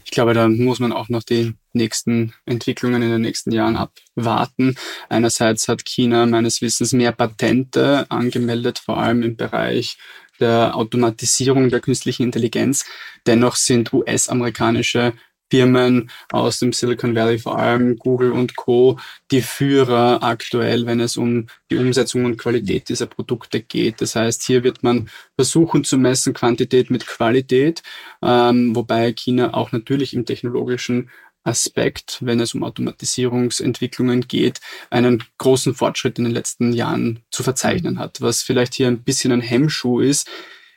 [0.05, 4.75] Ich glaube, da muss man auch noch die nächsten Entwicklungen in den nächsten Jahren abwarten.
[5.09, 9.97] Einerseits hat China meines Wissens mehr Patente angemeldet, vor allem im Bereich
[10.39, 12.85] der Automatisierung der künstlichen Intelligenz.
[13.25, 15.13] Dennoch sind US-amerikanische
[15.51, 18.99] Firmen aus dem Silicon Valley, vor allem Google und Co.,
[19.31, 24.01] die Führer aktuell, wenn es um die Umsetzung und Qualität dieser Produkte geht.
[24.01, 27.83] Das heißt, hier wird man versuchen zu messen Quantität mit Qualität,
[28.21, 31.09] ähm, wobei China auch natürlich im technologischen
[31.45, 37.99] Aspekt, wenn es um Automatisierungsentwicklungen geht, einen großen Fortschritt in den letzten Jahren zu verzeichnen
[37.99, 38.19] hat.
[38.19, 40.27] Was vielleicht hier ein bisschen ein Hemmschuh ist,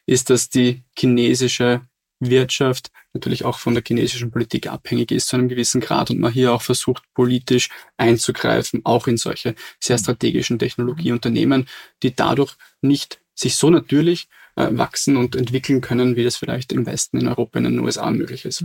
[0.05, 1.83] ist, dass die chinesische
[2.21, 6.33] Wirtschaft natürlich auch von der chinesischen Politik abhängig ist zu einem gewissen Grad und man
[6.33, 11.67] hier auch versucht, politisch einzugreifen, auch in solche sehr strategischen Technologieunternehmen,
[12.03, 14.29] die dadurch nicht sich so natürlich
[14.59, 18.11] äh, wachsen und entwickeln können, wie das vielleicht im Westen, in Europa, in den USA
[18.11, 18.65] möglich ist.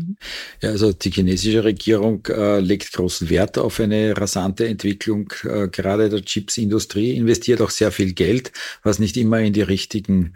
[0.61, 6.09] Ja, also die chinesische Regierung äh, legt großen Wert auf eine rasante Entwicklung, äh, gerade
[6.09, 10.33] der Chipsindustrie, investiert auch sehr viel Geld, was nicht immer in die richtigen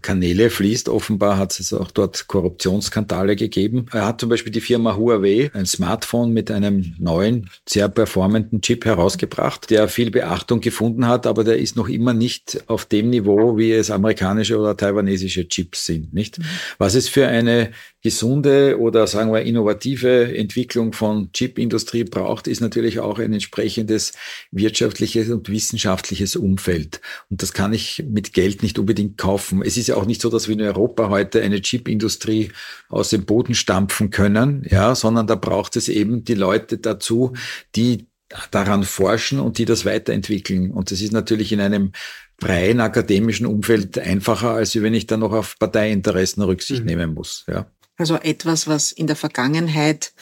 [0.00, 0.88] Kanäle fließt.
[0.88, 3.86] Offenbar hat es auch dort Korruptionsskandale gegeben.
[3.92, 8.84] Er hat zum Beispiel die Firma Huawei ein Smartphone mit einem neuen, sehr performenden Chip
[8.84, 13.58] herausgebracht, der viel Beachtung gefunden hat, aber der ist noch immer nicht auf dem Niveau,
[13.58, 16.38] wie es amerikanische oder taiwanesische Chips sind, nicht?
[16.38, 16.44] Mhm.
[16.78, 17.70] Was es für eine
[18.02, 24.12] gesunde oder sagen wir innovative Entwicklung von Chipindustrie braucht, ist natürlich auch ein entsprechendes
[24.52, 27.00] wirtschaftliches und wissenschaftliches Umfeld.
[27.28, 29.57] Und das kann ich mit Geld nicht unbedingt kaufen.
[29.62, 32.52] Es ist ja auch nicht so, dass wir in Europa heute eine Chipindustrie
[32.88, 37.34] aus dem Boden stampfen können, ja, sondern da braucht es eben die Leute dazu,
[37.74, 38.08] die
[38.50, 40.70] daran forschen und die das weiterentwickeln.
[40.70, 41.92] Und das ist natürlich in einem
[42.38, 46.86] freien akademischen Umfeld einfacher, als wenn ich dann noch auf Parteiinteressen Rücksicht mhm.
[46.86, 47.44] nehmen muss.
[47.48, 47.70] Ja.
[47.96, 50.12] Also etwas, was in der Vergangenheit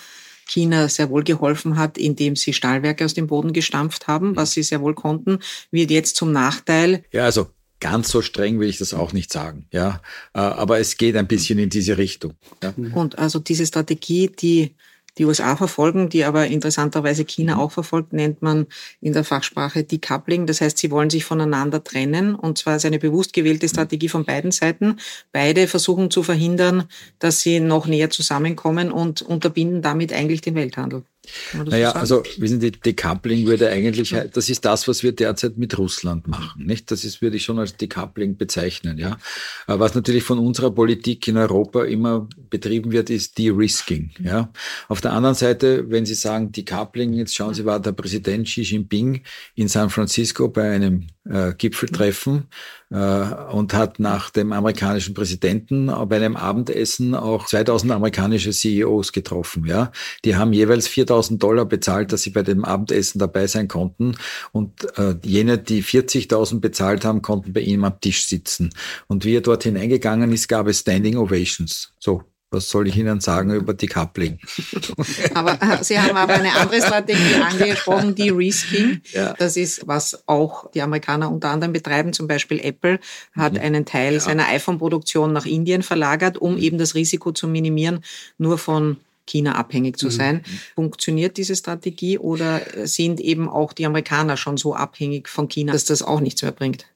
[0.49, 4.62] China sehr wohl geholfen hat, indem sie Stahlwerke aus dem Boden gestampft haben, was sie
[4.62, 7.05] sehr wohl konnten, wird jetzt zum Nachteil.
[7.11, 7.49] Ja, also
[7.90, 10.01] ganz so streng will ich das auch nicht sagen, ja.
[10.35, 12.33] Äh, aber es geht ein bisschen in diese Richtung.
[12.62, 12.75] Ja.
[12.94, 14.75] Und also diese Strategie, die
[15.18, 18.66] die USA verfolgen, die aber interessanterweise China auch verfolgt, nennt man
[19.01, 20.46] in der Fachsprache Decoupling.
[20.46, 24.25] Das heißt, sie wollen sich voneinander trennen und zwar ist eine bewusst gewählte Strategie von
[24.25, 24.96] beiden Seiten.
[25.33, 26.85] Beide versuchen zu verhindern,
[27.18, 31.05] dass sie noch näher zusammenkommen und unterbinden damit eigentlich den Welthandel.
[31.53, 35.77] Naja, so also wissen Sie, Decoupling würde eigentlich, das ist das, was wir derzeit mit
[35.79, 36.91] Russland machen, nicht?
[36.91, 39.19] Das ist, würde ich schon als Decoupling bezeichnen, ja.
[39.67, 44.53] Was natürlich von unserer Politik in Europa immer betrieben wird, ist De-Risking, ja.
[44.89, 48.62] Auf der anderen Seite, wenn Sie sagen Decoupling, jetzt schauen Sie, war der Präsident Xi
[48.62, 49.23] Jinping
[49.55, 52.49] in San Francisco bei einem äh, Gipfeltreffen
[52.91, 59.67] äh, und hat nach dem amerikanischen Präsidenten bei einem Abendessen auch 2000 amerikanische CEOs getroffen.
[59.67, 59.93] Ja,
[60.25, 64.17] die haben jeweils 4000 Dollar bezahlt, dass sie bei dem Abendessen dabei sein konnten
[64.53, 68.71] und äh, jene, die 40.000 bezahlt haben, konnten bei ihm am Tisch sitzen.
[69.07, 71.93] Und wie er dort hineingegangen ist, gab es Standing Ovations.
[71.99, 74.38] So was soll ich Ihnen sagen über Decoupling?
[75.35, 79.02] aber äh, Sie haben aber eine andere Strategie angesprochen, die Risking.
[79.12, 79.35] Ja.
[79.35, 82.12] Das ist, was auch die Amerikaner unter anderem betreiben.
[82.12, 83.00] Zum Beispiel Apple
[83.32, 83.61] hat mhm.
[83.61, 84.20] einen Teil ja.
[84.20, 86.59] seiner iPhone-Produktion nach Indien verlagert, um mhm.
[86.59, 88.04] eben das Risiko zu minimieren,
[88.38, 90.11] nur von China abhängig zu mhm.
[90.11, 90.37] sein.
[90.37, 90.59] Mhm.
[90.76, 95.85] Funktioniert diese Strategie oder sind eben auch die Amerikaner schon so abhängig von China, dass
[95.85, 96.87] das auch nichts mehr bringt?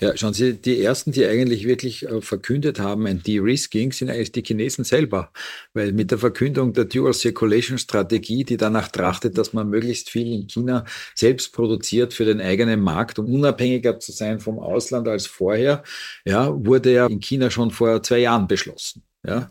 [0.00, 4.32] Ja, schauen Sie, die ersten, die eigentlich wirklich äh, verkündet haben, ein De-Risking, sind eigentlich
[4.32, 5.30] die Chinesen selber.
[5.72, 10.32] Weil mit der Verkündung der Dual Circulation Strategie, die danach trachtet, dass man möglichst viel
[10.32, 15.26] in China selbst produziert für den eigenen Markt, um unabhängiger zu sein vom Ausland als
[15.26, 15.82] vorher,
[16.24, 19.04] ja, wurde ja in China schon vor zwei Jahren beschlossen.
[19.24, 19.50] Ja,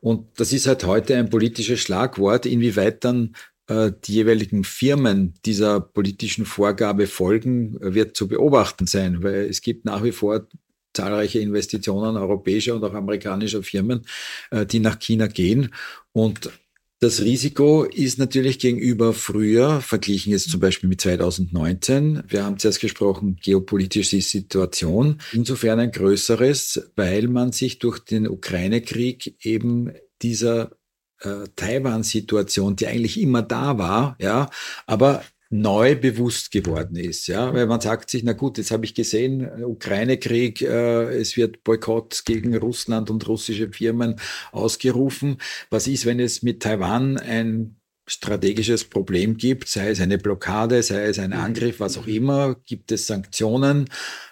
[0.00, 3.36] und das ist halt heute ein politisches Schlagwort, inwieweit dann
[3.70, 10.02] die jeweiligen Firmen dieser politischen Vorgabe folgen, wird zu beobachten sein, weil es gibt nach
[10.02, 10.48] wie vor
[10.94, 14.02] zahlreiche Investitionen europäischer und auch amerikanischer Firmen,
[14.50, 15.72] äh, die nach China gehen.
[16.12, 16.50] Und
[17.02, 22.80] das Risiko ist natürlich gegenüber früher, verglichen jetzt zum Beispiel mit 2019, wir haben zuerst
[22.80, 30.72] gesprochen, geopolitische Situation, insofern ein größeres, weil man sich durch den Ukraine-Krieg eben dieser
[31.20, 34.48] äh, Taiwan-Situation, die eigentlich immer da war, ja,
[34.86, 38.94] aber neu bewusst geworden ist, ja, weil man sagt sich, na gut, jetzt habe ich
[38.94, 44.16] gesehen, Ukraine-Krieg, äh, es wird Boykott gegen Russland und russische Firmen
[44.52, 45.38] ausgerufen.
[45.68, 51.06] Was ist, wenn es mit Taiwan ein strategisches Problem gibt, sei es eine Blockade, sei
[51.06, 53.88] es ein Angriff, was auch immer, gibt es Sanktionen,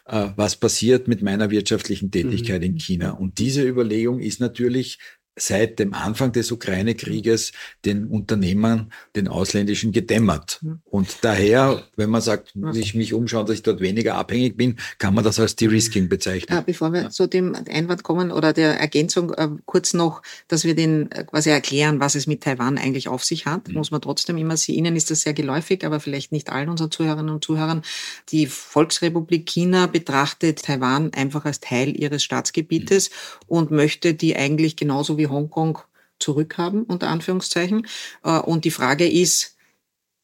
[0.07, 3.13] äh, was passiert mit meiner wirtschaftlichen Tätigkeit in China?
[3.13, 4.99] Und diese Überlegung ist natürlich
[5.39, 7.53] seit dem Anfang des Ukraine-Krieges
[7.85, 10.61] den Unternehmern, den ausländischen gedämmert.
[10.85, 14.77] Und daher, wenn man sagt, muss ich mich umschauen, dass ich dort weniger abhängig bin,
[14.99, 16.63] kann man das als De-Risking bezeichnen.
[16.67, 21.11] bevor wir zu dem Einwand kommen oder der Ergänzung, äh, kurz noch, dass wir den
[21.13, 23.75] äh, quasi erklären, was es mit Taiwan eigentlich auf sich hat, mhm.
[23.75, 24.79] muss man trotzdem immer sehen.
[24.79, 27.83] Ihnen ist das sehr geläufig, aber vielleicht nicht allen unseren Zuhörerinnen und Zuhörern.
[28.31, 33.45] Die Volksrepublik China betrachtet Taiwan einfach als Teil ihres Staatsgebietes mhm.
[33.47, 35.79] und möchte die eigentlich genauso wie Hongkong
[36.19, 37.87] zurückhaben, unter Anführungszeichen.
[38.25, 39.57] Äh, und die Frage ist,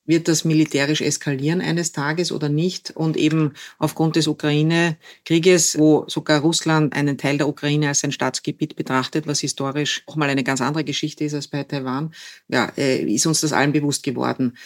[0.07, 2.91] wird das militärisch eskalieren eines Tages oder nicht?
[2.91, 8.77] Und eben aufgrund des Ukraine-Krieges, wo sogar Russland einen Teil der Ukraine als sein Staatsgebiet
[8.77, 12.13] betrachtet, was historisch auch mal eine ganz andere Geschichte ist als bei Taiwan,
[12.49, 14.57] ja, äh, ist uns das allen bewusst geworden.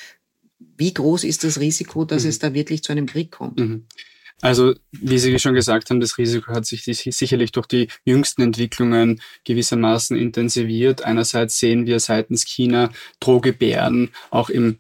[0.59, 2.31] Wie groß ist das Risiko, dass mhm.
[2.31, 3.61] es da wirklich zu einem Krieg kommt?
[3.61, 3.87] Mhm.
[4.41, 9.21] Also, wie Sie schon gesagt haben, das Risiko hat sich sicherlich durch die jüngsten Entwicklungen
[9.45, 11.03] gewissermaßen intensiviert.
[11.03, 14.79] Einerseits sehen wir seitens China Drohgebärden, auch im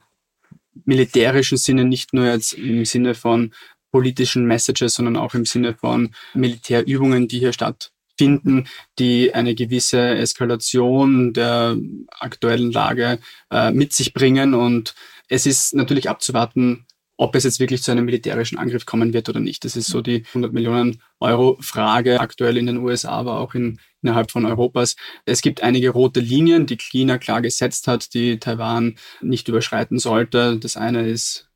[0.84, 3.52] militärischen Sinne, nicht nur jetzt im Sinne von
[3.90, 8.68] politischen Messages, sondern auch im Sinne von Militärübungen, die hier stattfinden,
[8.98, 11.76] die eine gewisse Eskalation der
[12.10, 13.18] aktuellen Lage
[13.50, 14.54] äh, mit sich bringen.
[14.54, 14.94] Und
[15.28, 16.86] es ist natürlich abzuwarten,
[17.18, 19.64] ob es jetzt wirklich zu einem militärischen Angriff kommen wird oder nicht.
[19.64, 23.80] Das ist so die 100 Millionen Euro Frage aktuell in den USA, aber auch in,
[24.02, 24.94] innerhalb von Europas.
[25.26, 30.58] Es gibt einige rote Linien, die China klar gesetzt hat, die Taiwan nicht überschreiten sollte.
[30.58, 31.48] Das eine ist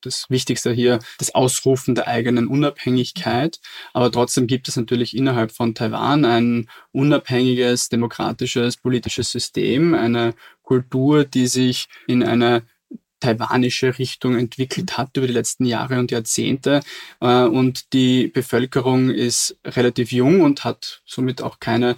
[0.00, 3.60] das Wichtigste hier, das Ausrufen der eigenen Unabhängigkeit.
[3.92, 11.26] Aber trotzdem gibt es natürlich innerhalb von Taiwan ein unabhängiges, demokratisches, politisches System, eine Kultur,
[11.26, 12.62] die sich in eine
[13.20, 16.80] taiwanische Richtung entwickelt hat über die letzten Jahre und Jahrzehnte.
[17.20, 21.96] Äh, und die Bevölkerung ist relativ jung und hat somit auch keine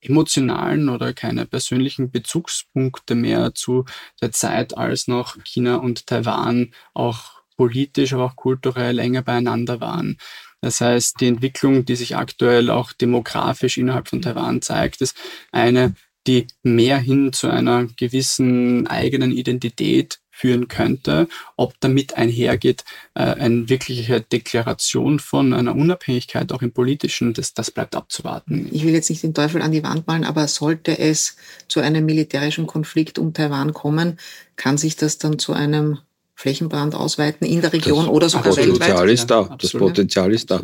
[0.00, 3.84] emotionalen oder keine persönlichen Bezugspunkte mehr zu
[4.20, 10.18] der Zeit, als noch China und Taiwan auch politisch, aber auch kulturell enger beieinander waren.
[10.60, 15.16] Das heißt, die Entwicklung, die sich aktuell auch demografisch innerhalb von Taiwan zeigt, ist
[15.50, 15.94] eine,
[16.26, 23.68] die mehr hin zu einer gewissen eigenen Identität führen könnte, ob damit einhergeht äh, eine
[23.68, 28.68] wirkliche Deklaration von einer Unabhängigkeit auch im politischen, das, das bleibt abzuwarten.
[28.72, 31.36] Ich will jetzt nicht den Teufel an die Wand malen, aber sollte es
[31.68, 34.18] zu einem militärischen Konflikt um Taiwan kommen,
[34.56, 35.98] kann sich das dann zu einem
[36.34, 39.10] Flächenbrand ausweiten in der Region das oder sogar Potenzial weltweit?
[39.10, 39.56] ist da.
[39.60, 40.62] das Potenzial ist da.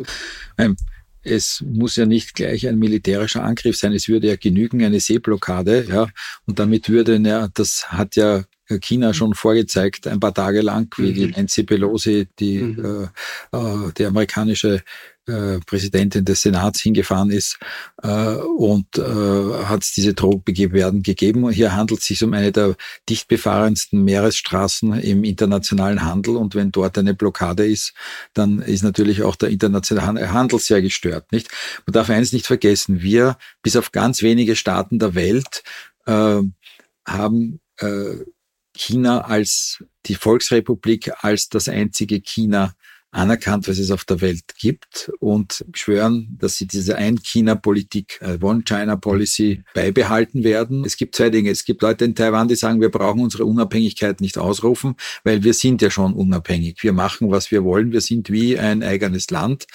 [0.57, 0.75] Ähm,
[1.21, 3.93] es muss ja nicht gleich ein militärischer Angriff sein.
[3.93, 6.07] Es würde ja genügen eine Seeblockade, ja,
[6.45, 8.43] und damit würde ja, das hat ja
[8.77, 11.15] China schon vorgezeigt, ein paar Tage lang, wie mhm.
[11.15, 13.09] die Nancy Pelosi, die, mhm.
[13.51, 14.83] äh, äh, die amerikanische
[15.29, 17.59] äh, Präsidentin des Senats hingefahren ist
[18.01, 21.49] äh, und äh, hat es diese Drohbegeberden gegeben.
[21.51, 22.75] Hier handelt es sich um eine der
[23.07, 27.93] dicht befahrensten Meeresstraßen im internationalen Handel und wenn dort eine Blockade ist,
[28.33, 31.31] dann ist natürlich auch der internationale Handel sehr gestört.
[31.31, 31.49] Nicht?
[31.85, 35.63] Man darf eines nicht vergessen, wir bis auf ganz wenige Staaten der Welt
[36.07, 36.41] äh,
[37.05, 38.15] haben äh,
[38.79, 42.73] China als die Volksrepublik als das einzige China
[43.11, 49.63] anerkannt, was es auf der Welt gibt und schwören, dass sie diese Ein-China-Politik, äh, One-China-Policy
[49.73, 50.85] beibehalten werden.
[50.85, 51.49] Es gibt zwei Dinge.
[51.49, 55.53] Es gibt Leute in Taiwan, die sagen, wir brauchen unsere Unabhängigkeit nicht ausrufen, weil wir
[55.53, 56.83] sind ja schon unabhängig.
[56.83, 57.91] Wir machen, was wir wollen.
[57.91, 59.65] Wir sind wie ein eigenes Land,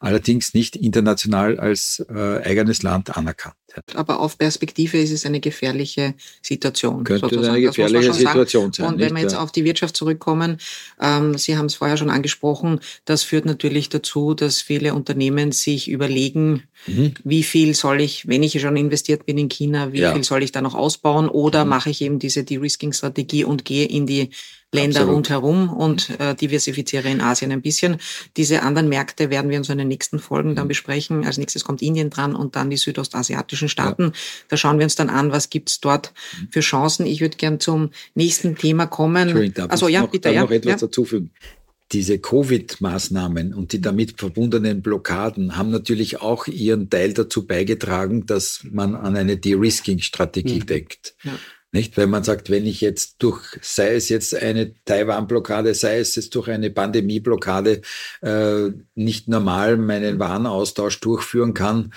[0.00, 3.54] allerdings nicht international als äh, eigenes Land anerkannt.
[3.94, 7.04] Aber auf Perspektive ist es eine gefährliche Situation.
[7.04, 7.54] Könnte sozusagen.
[7.54, 8.86] eine gefährliche Situation sein.
[8.86, 10.58] Und wenn wir jetzt auf die Wirtschaft zurückkommen,
[11.00, 15.90] ähm, Sie haben es vorher schon angesprochen, das führt natürlich dazu, dass viele Unternehmen sich
[15.90, 17.14] überlegen, mhm.
[17.24, 20.12] wie viel soll ich, wenn ich schon investiert bin in China, wie ja.
[20.12, 21.70] viel soll ich da noch ausbauen oder mhm.
[21.70, 24.30] mache ich eben diese De-Risking-Strategie und gehe in die
[24.72, 25.16] Länder Absolut.
[25.16, 27.96] rundherum und äh, diversifiziere in Asien ein bisschen.
[28.36, 30.68] Diese anderen Märkte werden wir uns in den nächsten Folgen dann mhm.
[30.68, 31.26] besprechen.
[31.26, 34.04] Als nächstes kommt Indien dran und dann die südostasiatischen Staaten.
[34.04, 34.12] Ja.
[34.48, 36.48] Da schauen wir uns dann an, was gibt's dort mhm.
[36.52, 37.04] für Chancen.
[37.04, 39.52] Ich würde gern zum nächsten Thema kommen.
[39.68, 40.30] Also ja, noch, bitte.
[40.30, 40.86] Ja, noch etwas ja.
[40.86, 41.32] dazufügen
[41.92, 48.60] diese Covid-Maßnahmen und die damit verbundenen Blockaden haben natürlich auch ihren Teil dazu beigetragen, dass
[48.70, 50.66] man an eine De-Risking-Strategie mhm.
[50.66, 51.14] denkt.
[51.24, 51.32] Ja.
[51.72, 56.16] Nicht, weil man sagt, wenn ich jetzt durch, sei es jetzt eine Taiwan-Blockade, sei es
[56.16, 57.82] jetzt durch eine Pandemie-Blockade,
[58.22, 61.92] äh, nicht normal meinen Warenaustausch durchführen kann,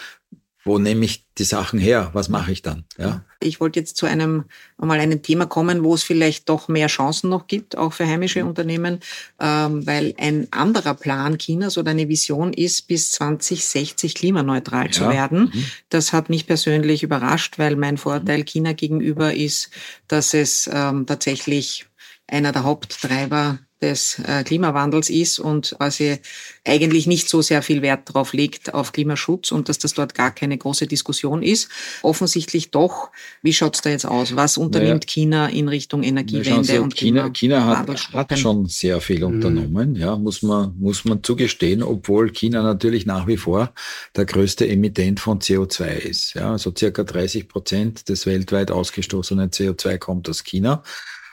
[0.66, 2.12] wo nehme ich die Sachen her?
[2.14, 2.86] Was mache ich dann?
[2.98, 3.24] Ja.
[3.42, 4.46] Ich wollte jetzt zu einem
[4.78, 8.42] mal einem Thema kommen, wo es vielleicht doch mehr Chancen noch gibt, auch für heimische
[8.42, 8.50] mhm.
[8.50, 9.00] Unternehmen,
[9.40, 14.92] ähm, weil ein anderer Plan Chinas oder eine Vision ist, bis 2060 klimaneutral ja.
[14.92, 15.52] zu werden.
[15.54, 15.66] Mhm.
[15.90, 18.46] Das hat mich persönlich überrascht, weil mein Vorteil mhm.
[18.46, 19.70] China gegenüber ist,
[20.08, 21.88] dass es ähm, tatsächlich
[22.28, 26.20] einer der Haupttreiber des äh, Klimawandels ist und quasi
[26.66, 30.32] eigentlich nicht so sehr viel Wert darauf legt, auf Klimaschutz und dass das dort gar
[30.32, 31.70] keine große Diskussion ist.
[32.02, 33.12] Offensichtlich doch.
[33.42, 34.36] Wie schaut's da jetzt aus?
[34.36, 37.30] Was unternimmt naja, China in Richtung Energiewende Sie, und China?
[37.32, 39.36] China hat, hat schon sehr viel mhm.
[39.36, 43.74] unternommen, ja, muss man, muss man zugestehen, obwohl China natürlich nach wie vor
[44.16, 46.34] der größte Emittent von CO2 ist.
[46.36, 50.84] Ja, also circa 30 Prozent des weltweit ausgestoßenen CO2 kommt aus China.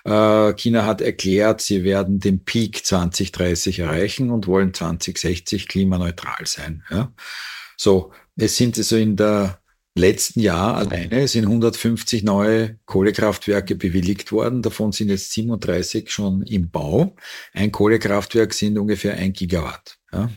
[0.04, 6.84] Äh, China hat erklärt, sie werden den Peak 2030 erreichen und wollen 2060 klimaneutral sein.
[6.90, 7.12] Ja?
[7.76, 9.60] So, es sind also in der
[9.94, 14.62] letzten Jahr alleine sind 150 neue Kohlekraftwerke bewilligt worden.
[14.62, 17.16] Davon sind jetzt 37 schon im Bau.
[17.52, 19.98] Ein Kohlekraftwerk sind ungefähr ein Gigawatt.
[20.12, 20.30] Ja?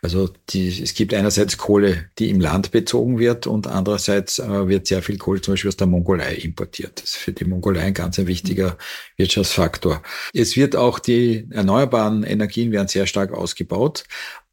[0.00, 4.86] Also die, es gibt einerseits Kohle, die im Land bezogen wird und andererseits äh, wird
[4.86, 7.02] sehr viel Kohle zum Beispiel aus der Mongolei importiert.
[7.02, 8.76] Das ist für die Mongolei ein ganz ein wichtiger
[9.16, 10.02] Wirtschaftsfaktor.
[10.32, 14.04] Es wird auch die erneuerbaren Energien werden sehr stark ausgebaut.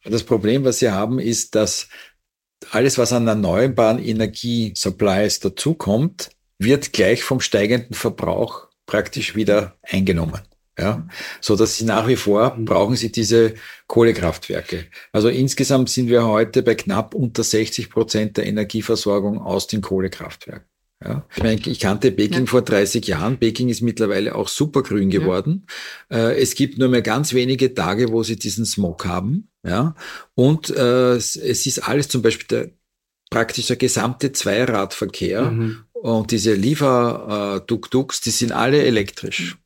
[0.03, 1.89] Das Problem, was sie haben, ist, dass
[2.71, 10.41] alles, was an erneuerbaren Energie-Supplies dazukommt, wird gleich vom steigenden Verbrauch praktisch wieder eingenommen.
[10.79, 11.07] Ja,
[11.41, 13.55] so dass sie nach wie vor brauchen sie diese
[13.87, 14.85] Kohlekraftwerke.
[15.11, 20.69] Also insgesamt sind wir heute bei knapp unter 60 Prozent der Energieversorgung aus den Kohlekraftwerken.
[21.03, 22.45] Ja, ich, meine, ich kannte Peking ja.
[22.45, 23.37] vor 30 Jahren.
[23.37, 25.65] Peking ist mittlerweile auch supergrün geworden.
[26.11, 26.29] Ja.
[26.29, 29.49] Äh, es gibt nur mehr ganz wenige Tage, wo sie diesen Smog haben.
[29.65, 29.95] Ja,
[30.35, 32.71] und äh, es ist alles zum Beispiel der
[33.29, 35.83] praktisch der gesamte Zweiradverkehr mhm.
[35.93, 39.57] und diese Liefer-Tuk-Tuks, die sind alle elektrisch.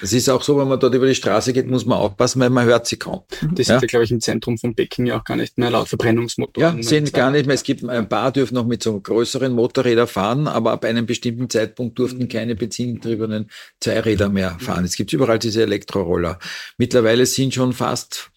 [0.00, 2.50] Es ist auch so, wenn man dort über die Straße geht, muss man aufpassen, weil
[2.50, 3.22] man hört sie kaum.
[3.42, 5.88] Die sind ja, glaube ich, im Zentrum von Peking ja auch gar nicht mehr laut
[5.88, 6.76] Verbrennungsmotoren.
[6.78, 7.54] Ja, sind gar nicht mehr.
[7.54, 11.50] Es gibt ein paar dürfen noch mit so größeren Motorrädern fahren, aber ab einem bestimmten
[11.50, 12.28] Zeitpunkt durften mhm.
[12.28, 14.84] keine benzingetriebenen Zweiräder mehr fahren.
[14.84, 16.38] Es gibt überall diese Elektroroller.
[16.76, 18.30] Mittlerweile sind schon fast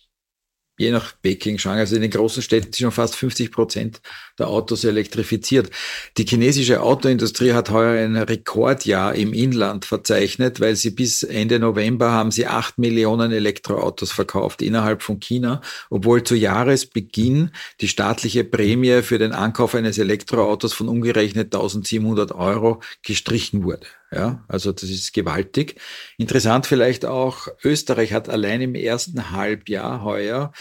[0.81, 4.01] je nach Peking, Shanghai, also in den großen Städten sind schon fast 50 Prozent
[4.41, 5.69] der Autos elektrifiziert.
[6.17, 12.11] Die chinesische Autoindustrie hat heuer ein Rekordjahr im Inland verzeichnet, weil sie bis Ende November
[12.11, 17.51] haben sie acht Millionen Elektroautos verkauft innerhalb von China, obwohl zu Jahresbeginn
[17.81, 23.85] die staatliche Prämie für den Ankauf eines Elektroautos von umgerechnet 1700 Euro gestrichen wurde.
[24.13, 25.75] Ja, also das ist gewaltig.
[26.17, 30.51] Interessant vielleicht auch, Österreich hat allein im ersten Halbjahr heuer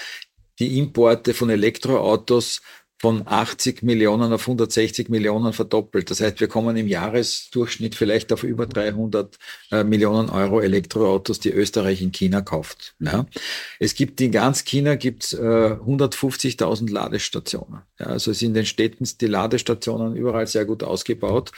[0.61, 2.61] die Importe von Elektroautos
[3.01, 6.11] von 80 Millionen auf 160 Millionen verdoppelt.
[6.11, 9.39] Das heißt, wir kommen im Jahresdurchschnitt vielleicht auf über 300
[9.71, 12.95] äh, Millionen Euro Elektroautos, die Österreich in China kauft.
[12.99, 13.25] Ja.
[13.79, 17.81] Es gibt in ganz China gibt's äh, 150.000 Ladestationen.
[17.99, 21.53] Ja, also sind in den Städten die Ladestationen überall sehr gut ausgebaut.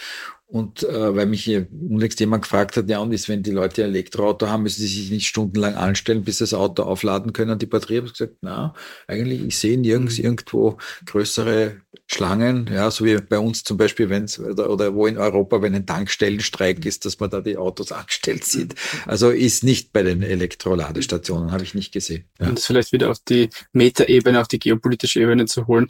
[0.53, 3.85] Und äh, weil mich hier unlängst jemand gefragt hat, ja, und ist, wenn die Leute
[3.85, 7.65] ein Elektroauto haben, müssen sie sich nicht stundenlang anstellen, bis das Auto aufladen können, die
[7.65, 7.97] Batterie.
[7.97, 8.75] habe ich gesagt, na,
[9.09, 10.25] eigentlich, ich sehe nirgends mhm.
[10.25, 15.07] irgendwo größere Schlangen, ja, so wie bei uns zum Beispiel, wenn es, oder, oder wo
[15.07, 18.75] in Europa, wenn ein Tankstellenstreik ist, dass man da die Autos angestellt sieht.
[19.07, 22.27] Also ist nicht bei den Elektroladestationen, habe ich nicht gesehen.
[22.38, 22.49] Ja.
[22.49, 25.87] Und das vielleicht wieder auf die Metaebene, auf die geopolitische Ebene zu holen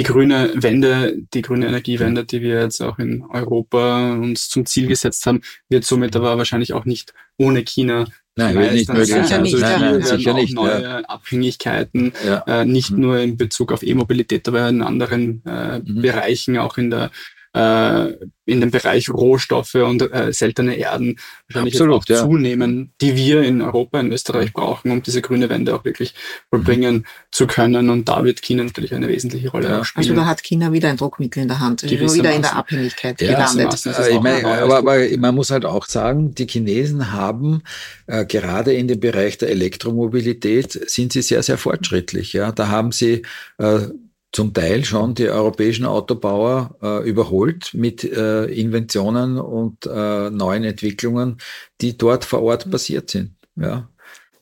[0.00, 4.86] die grüne Wende, die grüne Energiewende, die wir jetzt auch in Europa uns zum Ziel
[4.86, 9.14] gesetzt haben, wird somit aber wahrscheinlich auch nicht ohne China Nein, wird nicht möglich.
[9.14, 10.54] Also nicht, nein, nein, sicher nicht.
[10.54, 11.00] Neue ja.
[11.00, 12.42] Abhängigkeiten, ja.
[12.46, 13.00] äh, nicht mhm.
[13.00, 16.00] nur in Bezug auf E-Mobilität, aber in anderen äh, mhm.
[16.00, 17.10] Bereichen, auch in der
[17.52, 18.12] äh,
[18.44, 21.16] in dem Bereich Rohstoffe und äh, seltene Erden
[21.48, 22.16] wahrscheinlich Absolut, auch ja.
[22.16, 26.14] zunehmen, die wir in Europa, in Österreich brauchen, um diese grüne Wende auch wirklich
[26.48, 27.04] vollbringen mhm.
[27.30, 27.90] zu können.
[27.90, 29.84] Und da wird China natürlich eine wesentliche Rolle ja.
[29.84, 30.04] spielen.
[30.04, 33.20] Also da hat China wieder ein Druckmittel in der Hand, ist wieder in der Abhängigkeit
[33.20, 33.86] ja, gelandet.
[33.86, 37.62] Äh, ich meine, aber, aber man muss halt auch sagen, die Chinesen haben
[38.06, 42.32] äh, gerade in dem Bereich der Elektromobilität sind sie sehr, sehr fortschrittlich.
[42.32, 43.22] Ja, da haben sie
[43.58, 43.80] äh,
[44.32, 51.38] zum Teil schon die europäischen Autobauer äh, überholt mit äh, Inventionen und äh, neuen Entwicklungen,
[51.80, 53.34] die dort vor Ort passiert sind.
[53.56, 53.88] Ja.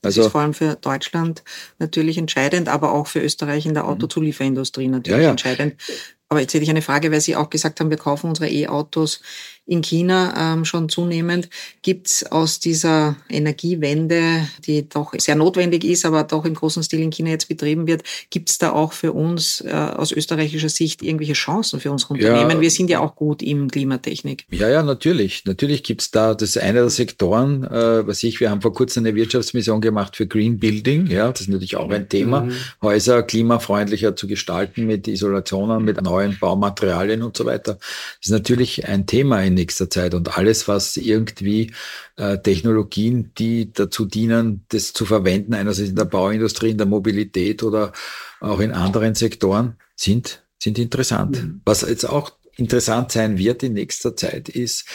[0.03, 1.43] Also, das ist vor allem für Deutschland
[1.79, 3.91] natürlich entscheidend, aber auch für Österreich in der mhm.
[3.91, 5.31] Autozulieferindustrie natürlich ja, ja.
[5.31, 5.75] entscheidend.
[6.29, 9.23] Aber jetzt hätte ich eine Frage, weil Sie auch gesagt haben, wir kaufen unsere E-Autos
[9.69, 11.49] in China ähm, schon zunehmend.
[11.83, 17.01] Gibt es aus dieser Energiewende, die doch sehr notwendig ist, aber doch im großen Stil
[17.01, 21.03] in China jetzt betrieben wird, gibt es da auch für uns äh, aus österreichischer Sicht
[21.03, 22.51] irgendwelche Chancen für unsere Unternehmen?
[22.51, 24.47] Ja, wir sind ja auch gut im Klimatechnik.
[24.51, 25.45] Ja, ja, natürlich.
[25.45, 28.73] Natürlich gibt es da, das ist einer der Sektoren, äh, was ich, wir haben vor
[28.73, 31.09] kurzem eine Wirtschaftsmission gemacht für Green Building.
[31.09, 32.53] Ja, das ist natürlich auch ein Thema, mhm.
[32.81, 37.75] Häuser klimafreundlicher zu gestalten mit Isolationen, mit neuen Baumaterialien und so weiter.
[37.75, 40.15] Das ist natürlich ein Thema in nächster Zeit.
[40.15, 41.73] Und alles, was irgendwie
[42.17, 47.63] äh, Technologien, die dazu dienen, das zu verwenden, einerseits in der Bauindustrie, in der Mobilität
[47.63, 47.93] oder
[48.41, 51.43] auch in anderen Sektoren, sind, sind interessant.
[51.43, 51.61] Mhm.
[51.65, 54.87] Was jetzt auch interessant sein wird in nächster Zeit ist,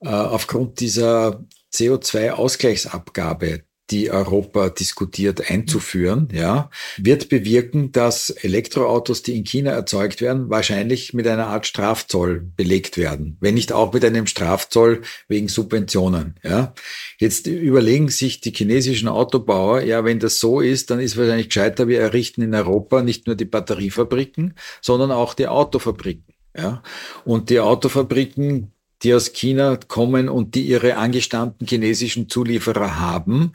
[0.00, 9.44] äh, aufgrund dieser CO2-Ausgleichsabgabe, die Europa diskutiert einzuführen, ja, wird bewirken, dass Elektroautos, die in
[9.44, 14.26] China erzeugt werden, wahrscheinlich mit einer Art Strafzoll belegt werden, wenn nicht auch mit einem
[14.26, 16.74] Strafzoll wegen Subventionen, ja.
[17.18, 21.88] Jetzt überlegen sich die chinesischen Autobauer, ja, wenn das so ist, dann ist wahrscheinlich gescheiter,
[21.88, 26.82] wir errichten in Europa nicht nur die Batteriefabriken, sondern auch die Autofabriken, ja.
[27.24, 28.72] Und die Autofabriken
[29.02, 33.52] die aus China kommen und die ihre angestammten chinesischen Zulieferer haben,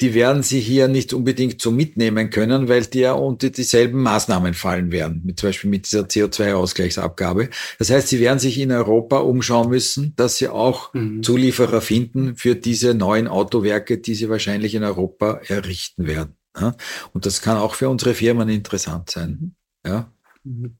[0.00, 4.54] die werden sie hier nicht unbedingt so mitnehmen können, weil die ja unter dieselben Maßnahmen
[4.54, 7.50] fallen werden, mit, zum Beispiel mit dieser CO2-Ausgleichsabgabe.
[7.78, 11.22] Das heißt, sie werden sich in Europa umschauen müssen, dass sie auch mhm.
[11.22, 16.34] Zulieferer finden für diese neuen Autowerke, die sie wahrscheinlich in Europa errichten werden.
[17.12, 19.54] Und das kann auch für unsere Firmen interessant sein.
[19.84, 20.12] Ja?
[20.44, 20.77] Mhm.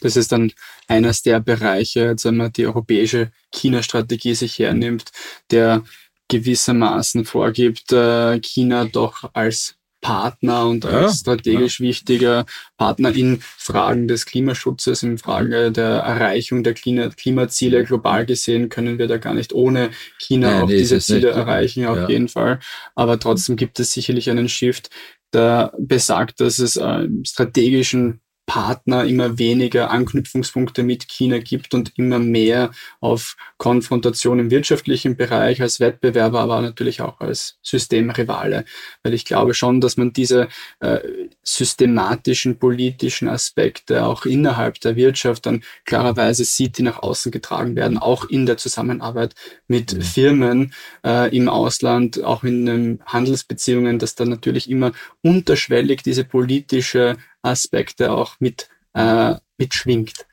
[0.00, 0.52] Das ist dann
[0.86, 5.10] eines der Bereiche, jetzt wenn man die europäische China-Strategie sich hernimmt,
[5.50, 5.82] der
[6.28, 11.86] gewissermaßen vorgibt, äh, China doch als Partner und ja, als strategisch ja.
[11.86, 12.46] wichtiger
[12.76, 19.08] Partner in Fragen des Klimaschutzes, in Frage der Erreichung der Klimaziele global gesehen, können wir
[19.08, 21.36] da gar nicht ohne China Nein, auch diese Ziele nicht.
[21.36, 22.08] erreichen, auf ja.
[22.08, 22.60] jeden Fall.
[22.94, 24.90] Aber trotzdem gibt es sicherlich einen Shift,
[25.32, 32.18] der besagt, dass es äh, strategischen Partner immer weniger Anknüpfungspunkte mit China gibt und immer
[32.18, 38.64] mehr auf Konfrontation im wirtschaftlichen Bereich als Wettbewerber, aber natürlich auch als Systemrivale.
[39.02, 40.48] Weil ich glaube schon, dass man diese
[40.80, 41.00] äh,
[41.42, 47.98] systematischen politischen Aspekte auch innerhalb der Wirtschaft dann klarerweise sieht, die nach außen getragen werden,
[47.98, 49.34] auch in der Zusammenarbeit
[49.66, 50.00] mit mhm.
[50.00, 50.72] Firmen
[51.04, 58.12] äh, im Ausland, auch in den Handelsbeziehungen, dass da natürlich immer unterschwellig diese politische Aspekte
[58.12, 60.26] auch mit äh, mitschwingt.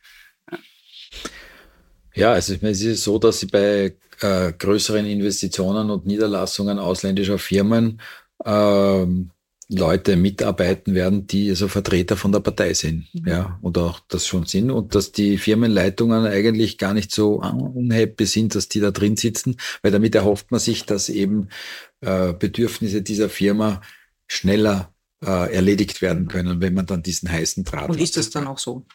[2.13, 6.79] Ja, also ich meine, es ist so, dass sie bei äh, größeren Investitionen und Niederlassungen
[6.79, 8.01] ausländischer Firmen
[8.45, 9.31] ähm,
[9.67, 13.27] Leute mitarbeiten werden, die also Vertreter von der Partei sind, mhm.
[13.27, 18.25] ja, und auch das schon sind und dass die Firmenleitungen eigentlich gar nicht so unhappy
[18.25, 21.49] sind, dass die da drin sitzen, weil damit erhofft man sich, dass eben
[22.01, 23.81] äh, Bedürfnisse dieser Firma
[24.27, 24.93] schneller
[25.25, 28.59] äh, erledigt werden können, wenn man dann diesen heißen Draht Und ist das dann auch
[28.59, 28.85] so?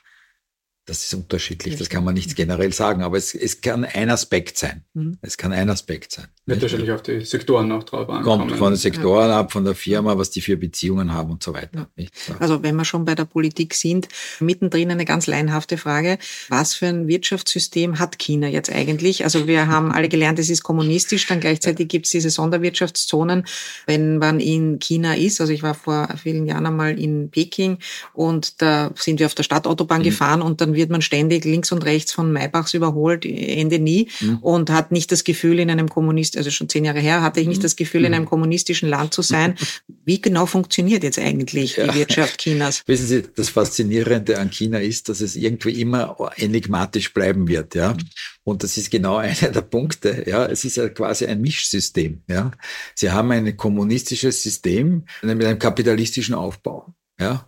[0.91, 4.59] Das ist unterschiedlich, das kann man nicht generell sagen, aber es, es kann ein Aspekt
[4.59, 4.83] sein.
[4.95, 5.19] Mhm.
[5.23, 6.27] Es kann ein Aspekt sein.
[6.47, 8.49] Wird wahrscheinlich auf die Sektoren noch drauf ankommen.
[8.49, 9.39] Kommt von den Sektoren ja.
[9.39, 11.89] ab, von der Firma, was die für Beziehungen haben und so weiter.
[11.95, 12.07] Ja.
[12.41, 14.09] Also wenn wir schon bei der Politik sind,
[14.41, 16.19] mittendrin eine ganz leinhafte Frage.
[16.49, 19.23] Was für ein Wirtschaftssystem hat China jetzt eigentlich?
[19.23, 23.45] Also wir haben alle gelernt, es ist kommunistisch, dann gleichzeitig gibt es diese Sonderwirtschaftszonen,
[23.87, 25.41] wenn man in China ist.
[25.41, 27.79] Also ich war vor vielen Jahren einmal in Peking
[28.13, 30.05] und da sind wir auf der Stadtautobahn mhm.
[30.05, 34.39] gefahren und dann wird man ständig links und rechts von Maybachs überholt, Ende nie, mhm.
[34.39, 37.47] und hat nicht das Gefühl, in einem Kommunist, also schon zehn Jahre her, hatte ich
[37.47, 37.65] nicht mhm.
[37.65, 38.31] das Gefühl, in einem mhm.
[38.31, 39.55] kommunistischen Land zu sein.
[40.07, 41.95] Wie genau funktioniert jetzt eigentlich die ja.
[41.95, 42.83] Wirtschaft Chinas?
[42.87, 47.95] Wissen Sie, das Faszinierende an China ist, dass es irgendwie immer enigmatisch bleiben wird, ja.
[48.43, 50.47] Und das ist genau einer der Punkte, ja.
[50.47, 52.51] Es ist ja quasi ein Mischsystem, ja.
[52.95, 57.47] Sie haben ein kommunistisches System mit einem kapitalistischen Aufbau, ja.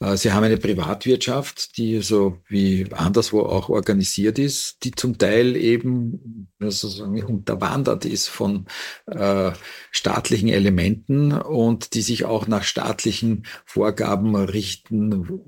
[0.00, 5.56] Äh, sie haben eine Privatwirtschaft, die so wie anderswo auch organisiert ist, die zum Teil
[5.56, 8.66] eben sozusagen unterwandert ist von
[9.06, 9.52] äh,
[9.90, 15.42] staatlichen Elementen und die sich auch nach staatlichen Vorgaben richten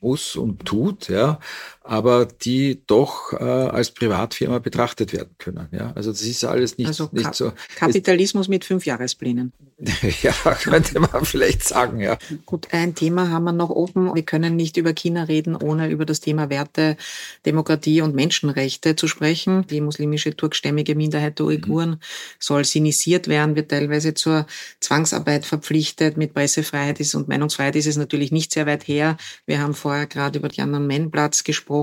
[0.00, 1.40] muss und tut, ja,
[1.86, 5.68] aber die doch äh, als Privatfirma betrachtet werden können.
[5.70, 7.52] Ja, also das ist alles nicht, also nicht so.
[7.76, 9.52] Kapitalismus mit fünf Jahresplänen.
[10.22, 10.32] ja,
[10.62, 12.16] könnte man vielleicht sagen, ja.
[12.46, 14.14] Gut, ein Thema haben wir noch oben.
[14.14, 16.96] Wir können nicht über China reden, ohne über das Thema Werte,
[17.44, 19.66] Demokratie und Menschenrechte zu sprechen.
[19.66, 21.98] Die muslimische turkstämmige Minderheit der Uiguren mhm.
[22.38, 24.46] soll sinisiert werden, wird teilweise zur
[24.80, 26.16] Zwangsarbeit verpflichtet.
[26.16, 29.18] Mit Pressefreiheit ist und Meinungsfreiheit ist es natürlich nicht sehr weit her.
[29.44, 31.73] Wir haben vorher gerade über Tiananmen-Platz gesprochen.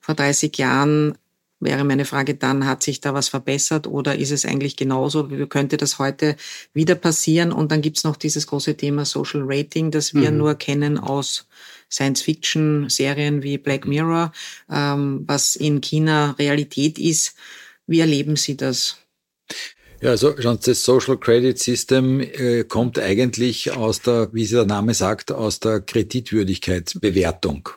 [0.00, 1.18] Vor 30 Jahren
[1.60, 5.28] wäre meine Frage dann, hat sich da was verbessert oder ist es eigentlich genauso?
[5.48, 6.36] Könnte das heute
[6.72, 7.52] wieder passieren?
[7.52, 10.38] Und dann gibt's noch dieses große Thema Social Rating, das wir mhm.
[10.38, 11.46] nur kennen aus
[11.90, 14.32] Science-Fiction-Serien wie Black Mirror,
[14.70, 17.34] ähm, was in China Realität ist.
[17.86, 18.98] Wie erleben Sie das?
[20.00, 25.32] Ja, also das Social Credit System äh, kommt eigentlich aus der, wie der Name sagt,
[25.32, 27.68] aus der Kreditwürdigkeitsbewertung.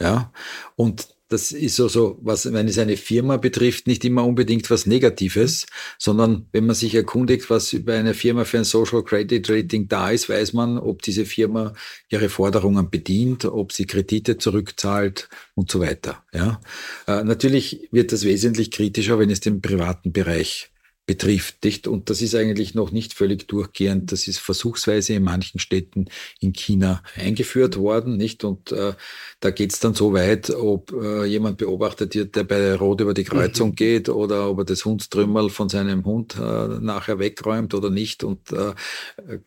[0.00, 0.32] Ja,
[0.76, 4.86] und das ist so, so was, wenn es eine Firma betrifft, nicht immer unbedingt was
[4.86, 9.86] Negatives, sondern wenn man sich erkundigt, was über eine Firma für ein Social Credit Rating
[9.86, 11.72] da ist, weiß man, ob diese Firma
[12.08, 16.24] ihre Forderungen bedient, ob sie Kredite zurückzahlt und so weiter.
[16.34, 16.60] Ja,
[17.06, 20.70] äh, natürlich wird das wesentlich kritischer, wenn es den privaten Bereich
[21.10, 21.64] betrifft.
[21.64, 21.88] Nicht?
[21.88, 24.12] Und das ist eigentlich noch nicht völlig durchgehend.
[24.12, 26.04] Das ist versuchsweise in manchen Städten
[26.38, 28.16] in China eingeführt worden.
[28.16, 28.44] Nicht?
[28.44, 28.92] Und äh,
[29.40, 33.14] da geht es dann so weit, ob äh, jemand beobachtet wird, der bei Rot über
[33.14, 33.74] die Kreuzung mhm.
[33.74, 38.52] geht oder ob er das Hundstrümmerl von seinem Hund äh, nachher wegräumt oder nicht und
[38.52, 38.74] äh,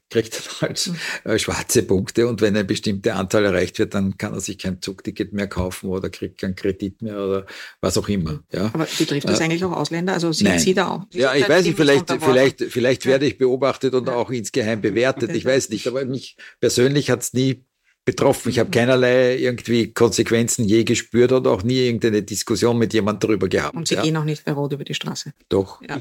[0.09, 1.31] kriegt dann halt mhm.
[1.31, 2.27] äh, schwarze Punkte.
[2.27, 5.89] Und wenn eine bestimmte Anzahl erreicht wird, dann kann er sich kein Zugticket mehr kaufen
[5.89, 7.45] oder kriegt keinen Kredit mehr oder
[7.79, 8.43] was auch immer.
[8.51, 8.71] Ja.
[8.73, 10.13] Aber betrifft das äh, eigentlich auch Ausländer?
[10.13, 10.59] Also sind Nein.
[10.59, 11.03] Sie da auch?
[11.13, 15.35] Ja, ich weiß nicht, vielleicht, vielleicht, vielleicht werde ich beobachtet und auch insgeheim bewertet.
[15.35, 17.63] Ich weiß nicht, aber mich persönlich hat es nie
[18.05, 18.49] betroffen.
[18.49, 23.47] Ich habe keinerlei irgendwie Konsequenzen je gespürt und auch nie irgendeine Diskussion mit jemand darüber
[23.47, 23.75] gehabt.
[23.75, 24.01] Und Sie ja.
[24.01, 25.33] gehen auch nicht bei Rot über die Straße.
[25.49, 25.81] Doch.
[25.81, 25.95] Ja.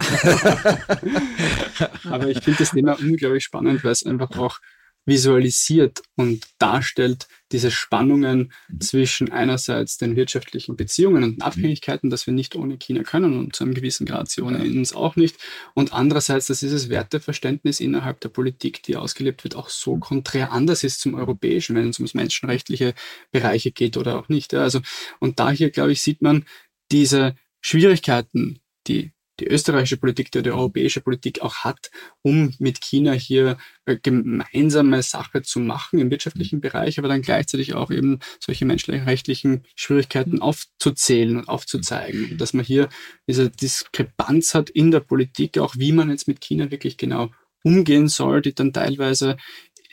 [2.11, 4.59] Aber ich finde das Thema unglaublich spannend, weil es einfach auch
[5.05, 12.57] visualisiert und darstellt diese Spannungen zwischen einerseits den wirtschaftlichen Beziehungen und Abhängigkeiten, dass wir nicht
[12.57, 15.36] ohne China können und zu einem gewissen Grad sie ohne uns auch nicht.
[15.74, 20.84] Und andererseits, dass dieses Werteverständnis innerhalb der Politik, die ausgelebt wird, auch so konträr anders
[20.84, 22.94] ist zum europäischen, wenn es um menschenrechtliche
[23.30, 24.55] Bereiche geht oder auch nicht.
[24.55, 24.80] Also,
[25.18, 26.44] und da hier, glaube ich, sieht man
[26.90, 31.91] diese Schwierigkeiten, die die österreichische Politik, die, die europäische Politik auch hat,
[32.22, 33.57] um mit China hier
[33.87, 39.64] äh, gemeinsame Sache zu machen im wirtschaftlichen Bereich, aber dann gleichzeitig auch eben solche menschenrechtlichen
[39.74, 42.37] Schwierigkeiten aufzuzählen und aufzuzeigen.
[42.39, 42.89] Dass man hier
[43.26, 47.30] diese Diskrepanz hat in der Politik, auch wie man jetzt mit China wirklich genau
[47.64, 49.37] umgehen soll, die dann teilweise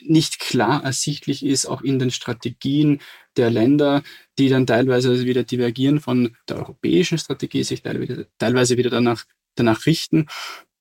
[0.02, 3.02] nicht klar ersichtlich ist, auch in den Strategien
[3.38, 4.04] der Länder,
[4.38, 9.26] die dann teilweise wieder divergieren von der europäischen Strategie, sich teilweise wieder danach,
[9.56, 10.28] danach richten.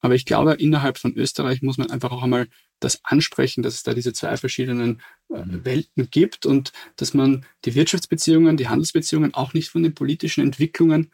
[0.01, 2.47] Aber ich glaube, innerhalb von Österreich muss man einfach auch einmal
[2.81, 5.43] das ansprechen, dass es da diese zwei verschiedenen äh.
[5.45, 11.13] Welten gibt und dass man die Wirtschaftsbeziehungen, die Handelsbeziehungen auch nicht von den politischen Entwicklungen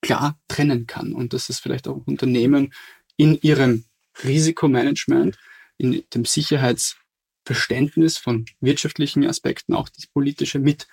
[0.00, 2.72] klar trennen kann und dass es vielleicht auch Unternehmen
[3.16, 3.84] in ihrem
[4.24, 5.38] Risikomanagement,
[5.76, 6.24] in dem
[7.46, 10.86] Sicherheitsverständnis von wirtschaftlichen Aspekten auch das politische mit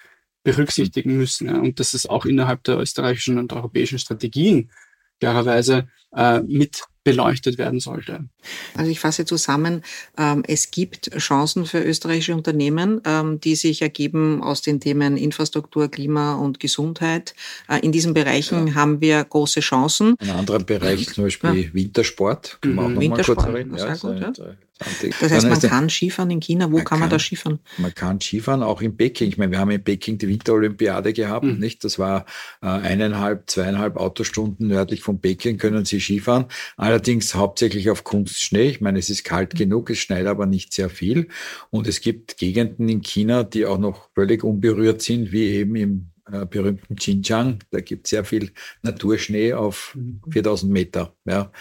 [0.44, 1.48] berücksichtigen müssen.
[1.48, 1.58] Ja.
[1.58, 4.72] Und dass es auch innerhalb der österreichischen und europäischen Strategien
[5.20, 8.28] klarerweise äh, mit beleuchtet werden sollte.
[8.76, 9.82] Also ich fasse zusammen,
[10.18, 15.90] ähm, es gibt Chancen für österreichische Unternehmen, ähm, die sich ergeben aus den Themen Infrastruktur,
[15.90, 17.34] Klima und Gesundheit.
[17.70, 18.76] Äh, in diesen Bereichen ja.
[18.76, 20.16] haben wir große Chancen.
[20.20, 21.74] Ein anderer Bereich zum Beispiel ja.
[21.74, 22.60] Wintersport.
[22.62, 23.78] Können wir auch noch Wintersport, mal kurz reden.
[23.78, 24.58] Ja, gut, ja.
[24.80, 26.72] Das heißt, man kann Skifahren in China.
[26.72, 27.60] Wo kann, kann, man da Skifahren?
[27.78, 29.30] Man kann Skifahren, auch in Peking.
[29.30, 31.58] Ich meine, wir haben in Peking die Winterolympiade gehabt, mhm.
[31.58, 31.84] nicht?
[31.84, 32.26] Das war
[32.62, 36.46] äh, eineinhalb, zweieinhalb Autostunden nördlich von Peking können Sie Skifahren.
[36.76, 38.70] Allerdings hauptsächlich auf Kunstschnee.
[38.70, 39.58] Ich meine, es ist kalt mhm.
[39.58, 41.30] genug, es schneit aber nicht sehr viel.
[41.72, 46.10] Und es gibt Gegenden in China, die auch noch völlig unberührt sind, wie eben im
[46.32, 47.60] äh, berühmten Xinjiang.
[47.72, 48.52] Da gibt es sehr viel
[48.82, 49.98] Naturschnee auf
[50.30, 51.14] 4000 Meter.
[51.26, 51.52] Ja.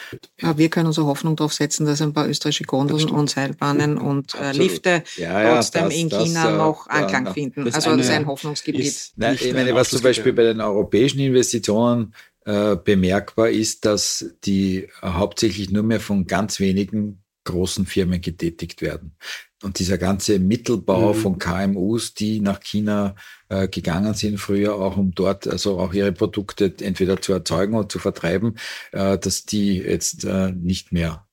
[0.41, 4.35] ja wir können unsere Hoffnung darauf setzen, dass ein paar österreichische Gondeln und Seilbahnen und
[4.35, 7.65] äh, Lifte ja, ja, trotzdem das, in China das, noch Anklang finden.
[7.65, 9.13] Das also das ist ein Hoffnungsgebiet.
[9.17, 12.15] Nein, ich meine, was zum Beispiel bei den europäischen Investitionen
[12.45, 19.17] äh, bemerkbar ist, dass die hauptsächlich nur mehr von ganz wenigen großen Firmen getätigt werden.
[19.63, 21.19] Und dieser ganze Mittelbau mhm.
[21.19, 23.15] von KMUs, die nach China
[23.49, 27.89] äh, gegangen sind früher, auch um dort also auch ihre Produkte entweder zu erzeugen oder
[27.89, 28.57] zu vertreiben,
[28.93, 31.27] äh, dass die jetzt äh, nicht mehr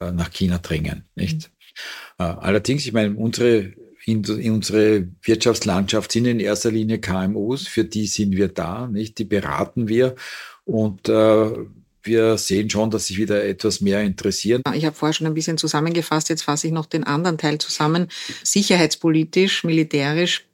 [0.00, 1.08] äh, nach China drängen.
[1.14, 1.50] Nicht?
[2.18, 2.24] Mhm.
[2.24, 3.72] Äh, allerdings, ich meine, unsere
[4.06, 9.18] in, in unsere Wirtschaftslandschaft sind in erster Linie KMUs, für die sind wir da, nicht?
[9.18, 10.16] Die beraten wir
[10.64, 11.50] und äh,
[12.02, 14.62] wir sehen schon, dass sich wieder etwas mehr interessieren.
[14.74, 18.08] Ich habe vorher schon ein bisschen zusammengefasst, jetzt fasse ich noch den anderen Teil zusammen.
[18.42, 20.44] Sicherheitspolitisch, militärisch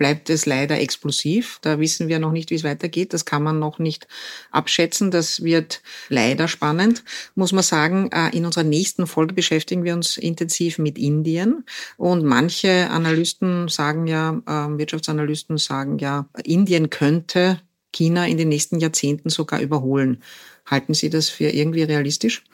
[0.00, 1.58] bleibt es leider explosiv.
[1.60, 3.12] Da wissen wir noch nicht, wie es weitergeht.
[3.12, 4.08] Das kann man noch nicht
[4.50, 5.10] abschätzen.
[5.10, 8.10] Das wird leider spannend, muss man sagen.
[8.10, 11.64] Äh, in unserer nächsten Folge beschäftigen wir uns intensiv mit Indien.
[11.98, 17.60] Und manche Analysten sagen ja, ähm, Wirtschaftsanalysten sagen ja, Indien könnte
[17.92, 20.22] China in den nächsten Jahrzehnten sogar überholen.
[20.70, 22.44] Halten Sie das für irgendwie realistisch?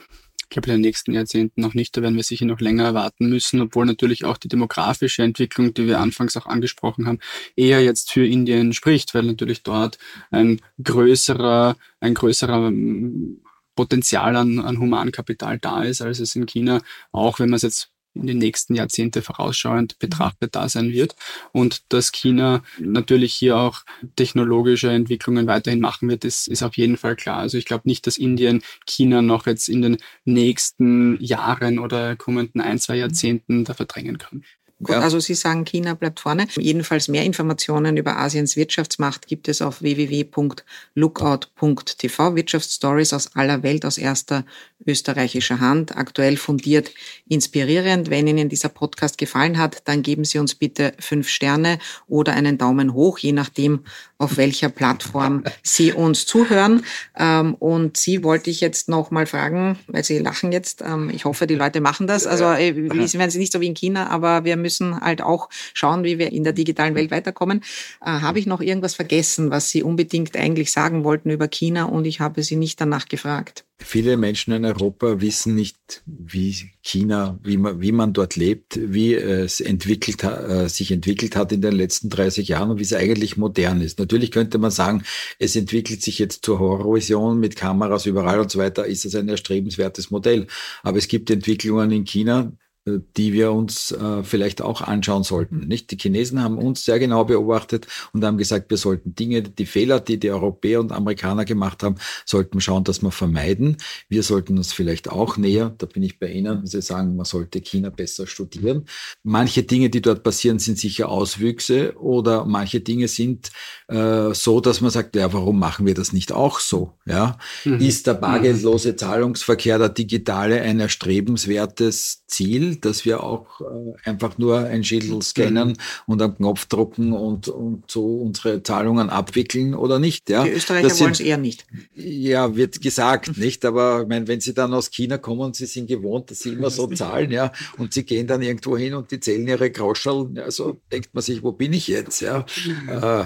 [0.42, 1.96] Ich glaube, in den nächsten Jahrzehnten noch nicht.
[1.96, 5.86] Da werden wir sicher noch länger erwarten müssen, obwohl natürlich auch die demografische Entwicklung, die
[5.86, 7.18] wir anfangs auch angesprochen haben,
[7.56, 9.98] eher jetzt für Indien spricht, weil natürlich dort
[10.30, 13.42] ein größerer, ein größerer ähm,
[13.74, 16.80] Potenzial an, an Humankapital da ist, als es in China,
[17.12, 17.90] auch wenn man es jetzt
[18.20, 21.16] in den nächsten Jahrzehnte vorausschauend betrachtet da sein wird
[21.52, 23.82] und dass China natürlich hier auch
[24.16, 27.38] technologische Entwicklungen weiterhin machen wird, ist, ist auf jeden Fall klar.
[27.38, 32.60] Also ich glaube nicht, dass Indien China noch jetzt in den nächsten Jahren oder kommenden
[32.60, 34.42] ein, zwei Jahrzehnten da verdrängen kann.
[34.78, 35.00] Gut, ja.
[35.00, 36.48] also Sie sagen, China bleibt vorne.
[36.58, 42.36] Jedenfalls mehr Informationen über Asiens Wirtschaftsmacht gibt es auf www.lookout.tv.
[42.36, 44.44] Wirtschaftsstories aus aller Welt aus erster
[44.84, 45.96] österreichischer Hand.
[45.96, 46.90] Aktuell fundiert,
[47.28, 48.10] inspirierend.
[48.10, 52.58] Wenn Ihnen dieser Podcast gefallen hat, dann geben Sie uns bitte fünf Sterne oder einen
[52.58, 53.84] Daumen hoch, je nachdem,
[54.18, 56.84] auf welcher Plattform Sie uns zuhören.
[57.16, 60.82] Ähm, und Sie wollte ich jetzt noch mal fragen, weil Sie lachen jetzt.
[60.82, 62.26] Ähm, ich hoffe, die Leute machen das.
[62.26, 62.72] Also, äh,
[63.06, 66.18] Sie werden Sie nicht so wie in China, aber wir müssen halt auch schauen, wie
[66.18, 67.62] wir in der digitalen Welt weiterkommen.
[68.00, 72.04] Äh, habe ich noch irgendwas vergessen, was Sie unbedingt eigentlich sagen wollten über China und
[72.04, 73.64] ich habe Sie nicht danach gefragt?
[73.78, 79.14] Viele Menschen in Europa wissen nicht, wie China, wie man, wie man dort lebt, wie
[79.14, 83.36] es entwickelt, äh, sich entwickelt hat in den letzten 30 Jahren und wie es eigentlich
[83.36, 83.98] modern ist.
[83.98, 85.04] Natürlich könnte man sagen,
[85.38, 89.28] es entwickelt sich jetzt zur Horrorvision mit Kameras überall und so weiter, ist es ein
[89.28, 90.46] erstrebenswertes Modell.
[90.82, 92.52] Aber es gibt Entwicklungen in China,
[92.86, 95.66] die wir uns äh, vielleicht auch anschauen sollten.
[95.66, 95.90] Nicht?
[95.90, 99.98] Die Chinesen haben uns sehr genau beobachtet und haben gesagt, wir sollten Dinge, die Fehler,
[99.98, 103.76] die die Europäer und Amerikaner gemacht haben, sollten schauen, dass wir vermeiden.
[104.08, 107.60] Wir sollten uns vielleicht auch näher, da bin ich bei Ihnen, Sie sagen, man sollte
[107.60, 108.84] China besser studieren.
[109.24, 113.50] Manche Dinge, die dort passieren, sind sicher Auswüchse oder manche Dinge sind
[113.88, 116.92] äh, so, dass man sagt, ja, warum machen wir das nicht auch so?
[117.04, 117.38] Ja?
[117.64, 117.80] Mhm.
[117.80, 122.75] Ist der bargeldlose Zahlungsverkehr, der digitale, ein erstrebenswertes Ziel?
[122.84, 125.74] Dass wir auch äh, einfach nur ein Schädel scannen mhm.
[126.06, 130.28] und am Knopf drucken und, und so unsere Zahlungen abwickeln oder nicht.
[130.30, 130.44] Ja?
[130.44, 131.66] Die Österreicher wollen es eher nicht.
[131.94, 133.64] Ja, wird gesagt, nicht?
[133.64, 136.50] Aber ich meine, wenn sie dann aus China kommen und sie sind gewohnt, dass sie
[136.50, 140.30] immer so zahlen, ja, und sie gehen dann irgendwo hin und die zählen ihre Groschel,
[140.42, 142.20] also denkt man sich, wo bin ich jetzt?
[142.20, 142.44] Ja,
[142.88, 143.24] äh,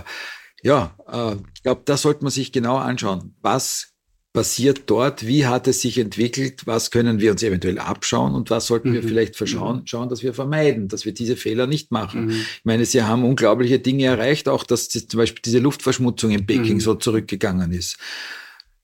[0.62, 3.34] ja äh, ich glaube, da sollte man sich genau anschauen.
[3.42, 3.89] Was
[4.32, 5.26] passiert dort?
[5.26, 6.66] Wie hat es sich entwickelt?
[6.66, 9.08] Was können wir uns eventuell abschauen und was sollten wir mhm.
[9.08, 9.86] vielleicht verschauen, mhm.
[9.86, 12.26] schauen, dass wir vermeiden, dass wir diese Fehler nicht machen?
[12.26, 12.30] Mhm.
[12.30, 16.46] Ich meine, sie haben unglaubliche Dinge erreicht, auch dass die, zum Beispiel diese Luftverschmutzung in
[16.46, 16.80] Peking mhm.
[16.80, 17.98] so zurückgegangen ist.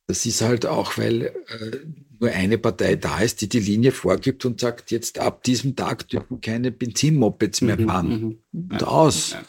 [0.09, 1.33] Das ist halt auch, weil äh,
[2.21, 6.09] nur eine Partei da ist, die die Linie vorgibt und sagt, jetzt ab diesem Tag
[6.09, 7.89] dürfen keine Benzinmopeds mehr mhm.
[7.89, 8.39] fahren.
[8.53, 8.69] Mhm.
[8.71, 9.33] Und aus.
[9.33, 9.43] Ja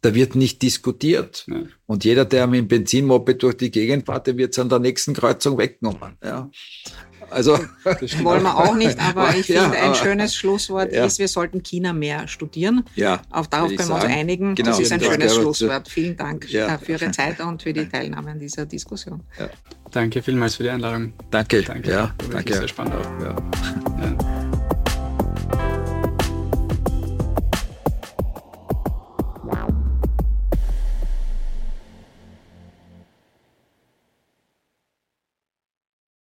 [0.00, 1.46] da wird nicht diskutiert.
[1.48, 1.62] Ja.
[1.86, 4.78] Und jeder, der mit dem Benzinmoped durch die Gegend fährt, der wird es an der
[4.78, 6.16] nächsten Kreuzung weggenommen.
[6.22, 6.50] Ja.
[7.30, 7.58] Also
[8.22, 11.04] wollen wir auch nicht, aber ich ja, finde ein schönes Schlusswort ja.
[11.04, 12.84] ist, wir sollten China mehr studieren.
[12.94, 14.54] Ja, Auch darauf können wir uns einigen.
[14.54, 15.88] Genau, das ist ein schönes Schlusswort.
[15.88, 16.74] Vielen Dank ja.
[16.74, 19.22] Äh, für Ihre Zeit und für die Teilnahme an dieser Diskussion.
[19.90, 21.12] Danke vielmals für die Einladung.
[21.30, 21.62] Danke.
[21.62, 21.90] Danke.
[21.90, 22.54] Ja, danke.
[22.54, 23.22] Sehr spannend auch.
[23.22, 24.33] Ja.